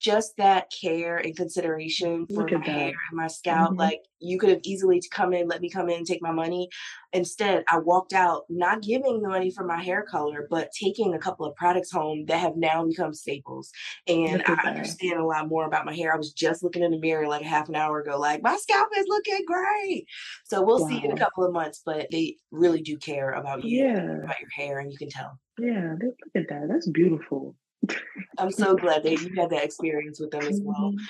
just 0.00 0.36
that 0.36 0.70
care 0.80 1.16
and 1.16 1.36
consideration 1.36 2.26
for 2.26 2.44
my 2.44 2.58
that. 2.58 2.66
hair 2.66 2.92
and 3.10 3.16
my 3.16 3.26
scalp. 3.26 3.70
Mm-hmm. 3.70 3.80
Like 3.80 4.00
you 4.20 4.38
could 4.38 4.50
have 4.50 4.60
easily 4.64 5.02
come 5.10 5.32
in, 5.32 5.48
let 5.48 5.60
me 5.60 5.70
come 5.70 5.88
in 5.88 6.04
take 6.04 6.22
my 6.22 6.32
money. 6.32 6.68
Instead, 7.12 7.64
I 7.68 7.78
walked 7.78 8.12
out 8.12 8.42
not 8.48 8.82
giving 8.82 9.22
the 9.22 9.28
money 9.28 9.50
for 9.50 9.64
my 9.64 9.82
hair 9.82 10.04
color, 10.08 10.46
but 10.50 10.70
taking 10.78 11.14
a 11.14 11.18
couple 11.18 11.46
of 11.46 11.54
products 11.56 11.90
home 11.90 12.24
that 12.26 12.38
have 12.38 12.56
now 12.56 12.84
become 12.84 13.14
staples. 13.14 13.70
And 14.06 14.42
I 14.42 14.54
that. 14.54 14.66
understand 14.66 15.20
a 15.20 15.24
lot 15.24 15.48
more 15.48 15.66
about 15.66 15.86
my 15.86 15.94
hair. 15.94 16.12
I 16.12 16.18
was 16.18 16.32
just 16.32 16.62
looking 16.62 16.82
in 16.82 16.90
the 16.90 16.98
mirror 16.98 17.26
like 17.26 17.42
half 17.42 17.68
an 17.68 17.76
hour 17.76 18.00
ago, 18.00 18.18
like 18.18 18.42
my 18.42 18.56
scalp 18.56 18.88
is 18.96 19.06
looking 19.08 19.40
great. 19.46 20.06
So 20.44 20.62
we'll 20.62 20.82
wow. 20.82 20.88
see 20.88 21.04
in 21.04 21.12
a 21.12 21.16
couple 21.16 21.44
of 21.44 21.52
months, 21.52 21.82
but 21.84 22.08
they 22.10 22.36
really 22.50 22.82
do 22.82 22.96
care 22.96 23.32
about 23.32 23.64
you, 23.64 23.84
yeah. 23.84 24.18
about 24.24 24.40
your 24.40 24.50
hair, 24.54 24.78
and 24.78 24.92
you 24.92 24.98
can 24.98 25.08
tell. 25.08 25.38
Yeah, 25.58 25.94
look 26.00 26.14
at 26.36 26.48
that. 26.48 26.68
That's 26.68 26.88
beautiful. 26.88 27.56
I'm 28.38 28.50
so 28.50 28.76
glad 28.76 29.02
that 29.02 29.20
you 29.20 29.34
had 29.36 29.50
that 29.50 29.64
experience 29.64 30.20
with 30.20 30.30
them 30.30 30.42
as 30.42 30.60
well. 30.62 30.92
Mm-hmm. 30.92 31.04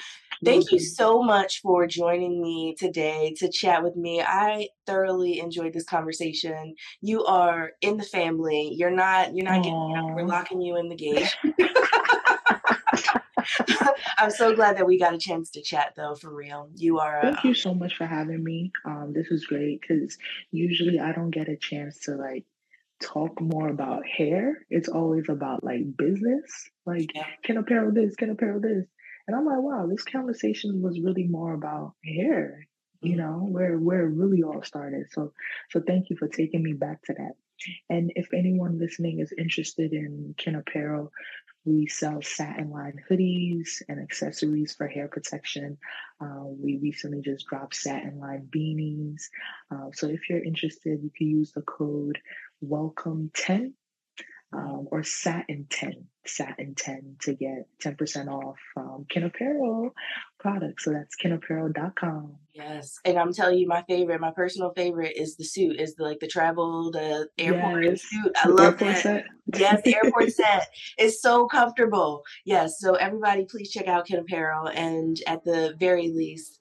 Thank 0.45 0.71
you 0.71 0.79
so 0.79 1.23
much 1.23 1.61
for 1.63 1.87
joining 1.87 2.41
me 2.41 2.77
today 2.79 3.35
to 3.39 3.51
chat 3.51 3.83
with 3.83 3.97
me. 3.97 4.23
I 4.23 4.69
thoroughly 4.87 5.41
enjoyed 5.41 5.73
this 5.73 5.85
conversation. 5.85 6.77
You 7.01 7.25
are 7.25 7.73
in 7.81 7.97
the 7.97 8.05
family. 8.05 8.73
You're 8.77 8.93
not 8.93 9.35
you're 9.35 9.45
not 9.45 9.61
Aww. 9.61 9.65
getting 9.65 9.95
out. 9.97 10.15
We're 10.15 10.27
locking 10.27 10.61
you 10.61 10.77
in 10.77 10.89
the 10.89 10.97
gate. 10.97 11.37
I'm 14.19 14.31
so 14.31 14.55
glad 14.55 14.77
that 14.77 14.87
we 14.87 14.99
got 14.99 15.15
a 15.15 15.19
chance 15.19 15.51
to 15.51 15.63
chat 15.63 15.95
though, 15.97 16.15
for 16.15 16.33
real. 16.33 16.69
You 16.75 16.99
are 17.01 17.21
Thank 17.23 17.45
you 17.45 17.55
so 17.55 17.75
much 17.75 17.97
for 17.97 18.07
having 18.07 18.45
me. 18.45 18.71
Um, 18.85 19.13
this 19.15 19.29
was 19.31 19.45
great 19.45 19.81
because 19.81 20.17
usually 20.51 21.01
I 21.01 21.13
don't 21.13 21.31
get 21.31 21.49
a 21.49 21.57
chance 21.57 21.99
to 22.01 22.13
like 22.13 22.45
talk 23.01 23.41
more 23.41 23.69
about 23.69 24.07
hair. 24.07 24.59
It's 24.71 24.89
always 24.89 25.29
about 25.29 25.65
like 25.65 25.97
business. 25.97 26.71
Like, 26.87 27.15
yeah. 27.15 27.27
Kin 27.43 27.57
Apparel 27.57 27.93
this, 27.93 28.17
Kin 28.17 28.31
Apparel 28.31 28.61
this. 28.61 28.87
And 29.27 29.37
I'm 29.37 29.45
like, 29.45 29.61
wow, 29.61 29.87
this 29.87 30.05
conversation 30.05 30.81
was 30.81 31.01
really 31.01 31.25
more 31.25 31.53
about 31.53 31.93
hair, 32.05 32.67
you 33.03 33.17
mm-hmm. 33.17 33.21
know, 33.21 33.47
where 33.47 33.77
where 33.77 34.07
it 34.07 34.15
really 34.15 34.43
all 34.43 34.63
started. 34.63 35.07
So 35.13 35.33
so 35.71 35.83
thank 35.87 36.09
you 36.09 36.17
for 36.17 36.29
taking 36.29 36.63
me 36.63 36.73
back 36.73 37.03
to 37.05 37.15
that. 37.15 37.33
And 37.91 38.13
if 38.17 38.33
anyone 38.33 38.79
listening 38.79 39.19
is 39.21 39.33
interested 39.37 39.93
in 39.93 40.35
Kin 40.39 40.55
Apparel, 40.55 41.11
we 41.65 41.87
sell 41.87 42.23
satin 42.23 42.71
lined 42.71 43.01
hoodies 43.11 43.83
and 43.89 44.01
accessories 44.01 44.75
for 44.75 44.87
hair 44.87 45.09
protection. 45.09 45.77
Uh, 46.21 46.45
we 46.45 46.79
recently 46.81 47.21
just 47.21 47.47
dropped 47.47 47.75
satin 47.75 48.19
lined 48.19 48.49
beanies. 48.51 49.25
Uh, 49.71 49.91
so 49.93 50.09
if 50.09 50.31
you're 50.31 50.43
interested, 50.43 51.01
you 51.03 51.11
can 51.17 51.29
use 51.29 51.53
the 51.53 51.63
code 51.63 52.19
welcome 52.61 53.31
10 53.35 53.75
um, 54.53 54.89
or 54.91 55.03
satin 55.03 55.67
10 55.71 56.07
satin 56.27 56.75
10 56.75 57.17
to 57.23 57.35
get 57.35 57.67
10% 57.83 58.29
off 58.29 58.57
from 58.75 59.07
kin 59.09 59.25
apparel 59.25 59.95
products. 60.39 60.85
So 60.85 60.93
that's 60.93 61.17
kinapparel.com 61.17 62.37
yes 62.55 62.99
and 63.05 63.19
i'm 63.19 63.33
telling 63.33 63.59
you 63.59 63.67
my 63.67 63.83
favorite 63.89 64.21
my 64.21 64.31
personal 64.31 64.73
favorite 64.75 65.17
is 65.17 65.37
the 65.37 65.45
suit 65.45 65.81
is 65.81 65.95
the 65.95 66.03
like 66.03 66.19
the 66.21 66.27
travel 66.27 66.91
the 66.91 67.29
airport 67.39 67.85
yes. 67.85 68.03
suit. 68.03 68.33
I 68.43 68.49
the 68.49 68.55
love 68.55 68.79
that. 68.79 69.03
set. 69.03 69.25
yes 69.55 69.81
the 69.85 69.97
airport 69.97 70.33
set. 70.33 70.69
Is 70.99 71.21
so 71.23 71.47
comfortable. 71.47 72.25
Yes 72.45 72.79
so 72.81 72.95
everybody 72.95 73.45
please 73.45 73.71
check 73.71 73.87
out 73.87 74.07
kin 74.07 74.19
apparel 74.19 74.69
and 74.69 75.21
at 75.27 75.45
the 75.45 75.75
very 75.79 76.09
least 76.09 76.61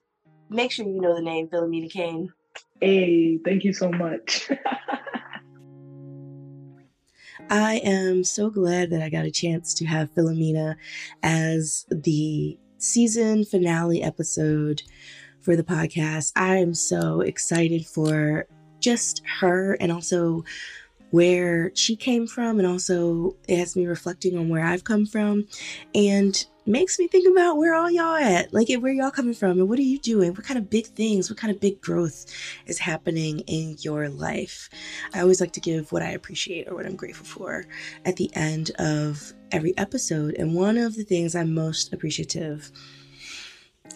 make 0.50 0.72
sure 0.72 0.86
you 0.86 1.02
know 1.02 1.16
the 1.16 1.22
name 1.22 1.48
philomina 1.48 1.92
kane. 1.92 2.32
Hey 2.80 3.38
thank 3.44 3.64
you 3.64 3.74
so 3.74 3.92
much 3.92 4.50
I 7.50 7.76
am 7.78 8.26
so 8.26 8.50
glad 8.50 8.90
that 8.90 9.02
I 9.02 9.10
got 9.10 9.26
a 9.26 9.32
chance 9.32 9.74
to 9.76 9.86
have 9.86 10.14
Philomina 10.14 10.76
as 11.24 11.86
the 11.90 12.58
season 12.78 13.46
finale 13.46 14.04
episode 14.04 14.84
for 15.40 15.56
the 15.56 15.64
podcast. 15.64 16.34
I 16.36 16.58
am 16.58 16.74
so 16.74 17.22
excited 17.22 17.86
for 17.86 18.48
just 18.82 19.22
her 19.40 19.76
and 19.80 19.94
also 19.94 20.44
where 21.12 21.72
she 21.76 21.96
came 21.96 22.28
from, 22.28 22.60
and 22.60 22.68
also 22.68 23.36
it 23.48 23.58
has 23.58 23.76
me 23.76 23.86
reflecting 23.86 24.38
on 24.38 24.50
where 24.50 24.66
I've 24.66 24.84
come 24.84 25.06
from. 25.06 25.48
And 25.96 26.46
makes 26.68 27.00
me 27.00 27.08
think 27.08 27.26
about 27.32 27.58
where 27.58 27.74
all 27.74 27.90
y'all 27.90 28.16
at. 28.16 28.54
Like, 28.54 28.68
where 28.80 28.92
y'all 28.92 29.10
coming 29.10 29.34
from 29.34 29.60
and 29.60 29.70
what 29.70 29.80
are 29.80 29.84
you 29.84 30.00
doing? 30.00 30.34
What 30.34 30.44
kind 30.44 30.58
of 30.58 30.70
big 30.70 30.86
things, 30.86 31.30
what 31.30 31.40
kind 31.40 31.54
of 31.54 31.62
big 31.62 31.82
growth 31.82 32.26
is 32.66 32.78
happening 32.78 33.40
in 33.48 33.78
your 33.80 34.10
life? 34.10 34.70
I 35.14 35.22
always 35.22 35.40
like 35.40 35.54
to 35.54 35.62
give 35.62 35.92
what 35.92 36.04
I 36.04 36.10
appreciate 36.10 36.68
or 36.68 36.76
what 36.76 36.86
I'm 36.86 36.96
grateful 36.96 37.26
for 37.26 37.66
at 38.06 38.18
the 38.18 38.30
end 38.36 38.72
of 38.80 39.34
every 39.52 39.76
episode. 39.78 40.36
And 40.36 40.54
one 40.54 40.78
of 40.78 40.96
the 40.96 41.04
things 41.04 41.36
I'm 41.36 41.54
most 41.54 41.94
appreciative 41.94 42.70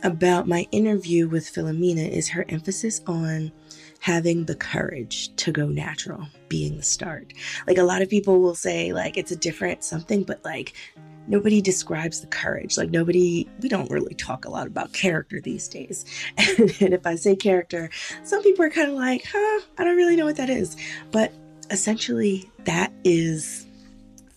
about 0.03 0.47
my 0.47 0.65
interview 0.71 1.27
with 1.27 1.53
Philomina 1.53 2.09
is 2.09 2.29
her 2.29 2.45
emphasis 2.47 3.01
on 3.05 3.51
having 4.01 4.45
the 4.45 4.55
courage 4.55 5.33
to 5.35 5.51
go 5.51 5.67
natural 5.67 6.27
being 6.49 6.75
the 6.75 6.83
start. 6.83 7.33
Like 7.67 7.77
a 7.77 7.83
lot 7.83 8.01
of 8.01 8.09
people 8.09 8.41
will 8.41 8.55
say 8.55 8.93
like 8.93 9.15
it's 9.15 9.31
a 9.31 9.35
different 9.35 9.83
something, 9.83 10.23
but 10.23 10.43
like 10.43 10.73
nobody 11.27 11.61
describes 11.61 12.19
the 12.19 12.27
courage. 12.27 12.77
Like 12.77 12.89
nobody, 12.89 13.47
we 13.61 13.69
don't 13.69 13.91
really 13.91 14.15
talk 14.15 14.45
a 14.45 14.49
lot 14.49 14.65
about 14.65 14.91
character 14.91 15.39
these 15.39 15.67
days. 15.67 16.03
and 16.37 16.93
if 16.93 17.05
I 17.05 17.15
say 17.15 17.35
character, 17.35 17.91
some 18.23 18.41
people 18.41 18.65
are 18.65 18.71
kind 18.71 18.89
of 18.89 18.95
like, 18.95 19.23
huh, 19.31 19.61
I 19.77 19.83
don't 19.83 19.95
really 19.95 20.15
know 20.15 20.25
what 20.25 20.37
that 20.37 20.49
is. 20.49 20.75
But 21.11 21.31
essentially, 21.69 22.49
that 22.65 22.91
is 23.03 23.67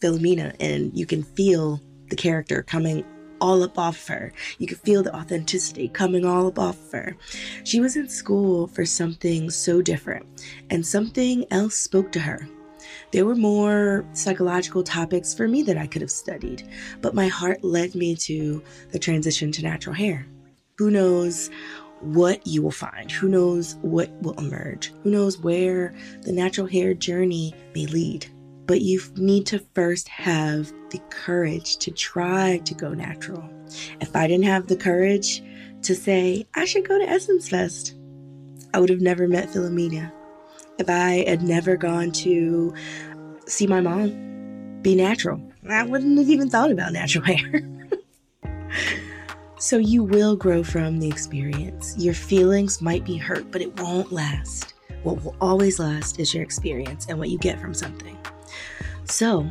Philomina, 0.00 0.54
and 0.60 0.96
you 0.96 1.06
can 1.06 1.22
feel 1.22 1.80
the 2.10 2.16
character 2.16 2.62
coming 2.62 3.02
all 3.40 3.62
up 3.62 3.78
off 3.78 4.06
her. 4.08 4.32
You 4.58 4.66
could 4.66 4.80
feel 4.80 5.02
the 5.02 5.14
authenticity 5.14 5.88
coming 5.88 6.24
all 6.24 6.46
up 6.46 6.58
off 6.58 6.92
her. 6.92 7.16
She 7.64 7.80
was 7.80 7.96
in 7.96 8.08
school 8.08 8.66
for 8.66 8.84
something 8.84 9.50
so 9.50 9.82
different, 9.82 10.26
and 10.70 10.86
something 10.86 11.44
else 11.50 11.74
spoke 11.74 12.12
to 12.12 12.20
her. 12.20 12.48
There 13.12 13.24
were 13.24 13.36
more 13.36 14.04
psychological 14.12 14.82
topics 14.82 15.32
for 15.34 15.48
me 15.48 15.62
that 15.62 15.78
I 15.78 15.86
could 15.86 16.02
have 16.02 16.10
studied, 16.10 16.68
but 17.00 17.14
my 17.14 17.28
heart 17.28 17.62
led 17.62 17.94
me 17.94 18.16
to 18.16 18.62
the 18.90 18.98
transition 18.98 19.52
to 19.52 19.62
natural 19.62 19.94
hair. 19.94 20.26
Who 20.78 20.90
knows 20.90 21.50
what 22.00 22.46
you 22.46 22.62
will 22.62 22.70
find? 22.70 23.10
Who 23.10 23.28
knows 23.28 23.76
what 23.82 24.10
will 24.20 24.34
emerge? 24.34 24.92
Who 25.02 25.10
knows 25.10 25.38
where 25.38 25.94
the 26.22 26.32
natural 26.32 26.66
hair 26.66 26.92
journey 26.92 27.54
may 27.74 27.86
lead? 27.86 28.26
But 28.66 28.80
you 28.80 29.00
need 29.16 29.46
to 29.46 29.58
first 29.74 30.08
have 30.08 30.72
the 30.90 31.00
courage 31.10 31.76
to 31.78 31.90
try 31.90 32.58
to 32.64 32.74
go 32.74 32.94
natural. 32.94 33.48
If 34.00 34.14
I 34.16 34.26
didn't 34.26 34.46
have 34.46 34.66
the 34.66 34.76
courage 34.76 35.42
to 35.82 35.94
say, 35.94 36.46
I 36.54 36.64
should 36.64 36.88
go 36.88 36.98
to 36.98 37.08
Essence 37.08 37.48
Fest, 37.48 37.94
I 38.72 38.80
would 38.80 38.90
have 38.90 39.00
never 39.00 39.28
met 39.28 39.48
Philomina 39.48 40.10
if 40.78 40.88
I 40.88 41.24
had 41.28 41.42
never 41.42 41.76
gone 41.76 42.10
to 42.12 42.74
see 43.46 43.66
my 43.66 43.80
mom 43.80 44.80
be 44.82 44.94
natural. 44.94 45.40
I 45.68 45.84
wouldn't 45.84 46.18
have 46.18 46.28
even 46.28 46.50
thought 46.50 46.70
about 46.70 46.92
natural 46.92 47.24
hair. 47.36 47.62
so 49.58 49.78
you 49.78 50.02
will 50.02 50.36
grow 50.36 50.62
from 50.62 50.98
the 51.00 51.08
experience. 51.08 51.94
Your 51.98 52.14
feelings 52.14 52.82
might 52.82 53.04
be 53.04 53.16
hurt, 53.16 53.50
but 53.50 53.62
it 53.62 53.78
won't 53.80 54.12
last. 54.12 54.74
What 55.02 55.22
will 55.22 55.36
always 55.40 55.78
last 55.78 56.18
is 56.18 56.34
your 56.34 56.42
experience 56.42 57.06
and 57.08 57.18
what 57.18 57.30
you 57.30 57.38
get 57.38 57.60
from 57.60 57.74
something. 57.74 58.16
So, 59.04 59.48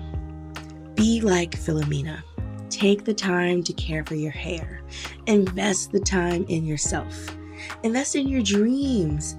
Be 0.95 1.21
like 1.21 1.51
Philomina. 1.51 2.21
Take 2.69 3.03
the 3.03 3.13
time 3.13 3.63
to 3.63 3.73
care 3.73 4.03
for 4.05 4.15
your 4.15 4.31
hair. 4.31 4.81
Invest 5.25 5.91
the 5.91 5.99
time 5.99 6.45
in 6.49 6.65
yourself. 6.65 7.35
Invest 7.83 8.15
in 8.15 8.27
your 8.27 8.41
dreams. 8.41 9.35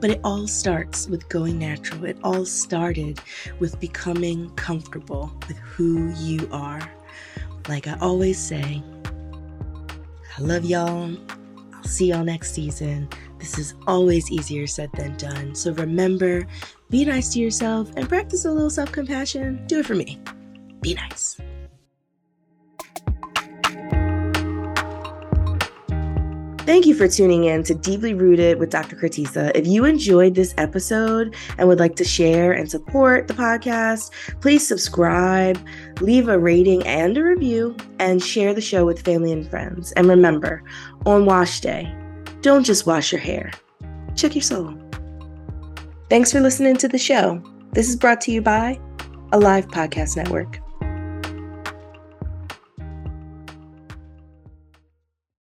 But 0.00 0.10
it 0.10 0.20
all 0.22 0.46
starts 0.46 1.08
with 1.08 1.28
going 1.28 1.58
natural. 1.58 2.04
It 2.04 2.18
all 2.22 2.44
started 2.44 3.20
with 3.58 3.80
becoming 3.80 4.48
comfortable 4.50 5.32
with 5.48 5.56
who 5.58 6.12
you 6.14 6.48
are. 6.52 6.80
Like 7.68 7.88
I 7.88 7.98
always 8.00 8.38
say, 8.38 8.82
I 10.36 10.40
love 10.40 10.64
y'all. 10.64 11.16
I'll 11.74 11.84
see 11.84 12.06
y'all 12.10 12.22
next 12.24 12.52
season. 12.52 13.08
This 13.38 13.58
is 13.58 13.74
always 13.86 14.30
easier 14.30 14.66
said 14.66 14.90
than 14.92 15.16
done. 15.16 15.54
So 15.54 15.72
remember, 15.72 16.46
be 16.90 17.04
nice 17.04 17.32
to 17.34 17.40
yourself 17.40 17.90
and 17.96 18.08
practice 18.08 18.44
a 18.44 18.50
little 18.50 18.70
self 18.70 18.92
compassion. 18.92 19.64
Do 19.66 19.80
it 19.80 19.86
for 19.86 19.94
me. 19.94 20.20
Be 20.80 20.94
nice. 20.94 21.40
Thank 26.68 26.84
you 26.84 26.94
for 26.94 27.08
tuning 27.08 27.44
in 27.44 27.62
to 27.62 27.74
Deeply 27.74 28.12
Rooted 28.12 28.58
with 28.58 28.68
Dr. 28.68 28.94
Kratisa. 28.94 29.50
If 29.54 29.66
you 29.66 29.86
enjoyed 29.86 30.34
this 30.34 30.52
episode 30.58 31.34
and 31.56 31.66
would 31.66 31.78
like 31.78 31.96
to 31.96 32.04
share 32.04 32.52
and 32.52 32.70
support 32.70 33.26
the 33.26 33.32
podcast, 33.32 34.10
please 34.42 34.68
subscribe, 34.68 35.58
leave 36.02 36.28
a 36.28 36.38
rating 36.38 36.86
and 36.86 37.16
a 37.16 37.24
review, 37.24 37.74
and 37.98 38.22
share 38.22 38.52
the 38.52 38.60
show 38.60 38.84
with 38.84 39.00
family 39.00 39.32
and 39.32 39.48
friends. 39.48 39.92
And 39.92 40.08
remember, 40.08 40.62
on 41.06 41.24
wash 41.24 41.60
day, 41.60 41.90
don't 42.40 42.64
just 42.64 42.86
wash 42.86 43.12
your 43.12 43.20
hair, 43.20 43.50
check 44.16 44.34
your 44.34 44.42
soul. 44.42 44.74
Thanks 46.08 46.32
for 46.32 46.40
listening 46.40 46.76
to 46.78 46.88
the 46.88 46.98
show. 46.98 47.42
This 47.72 47.88
is 47.88 47.96
brought 47.96 48.20
to 48.22 48.32
you 48.32 48.40
by 48.40 48.80
Alive 49.32 49.68
Podcast 49.68 50.16
Network. 50.16 50.58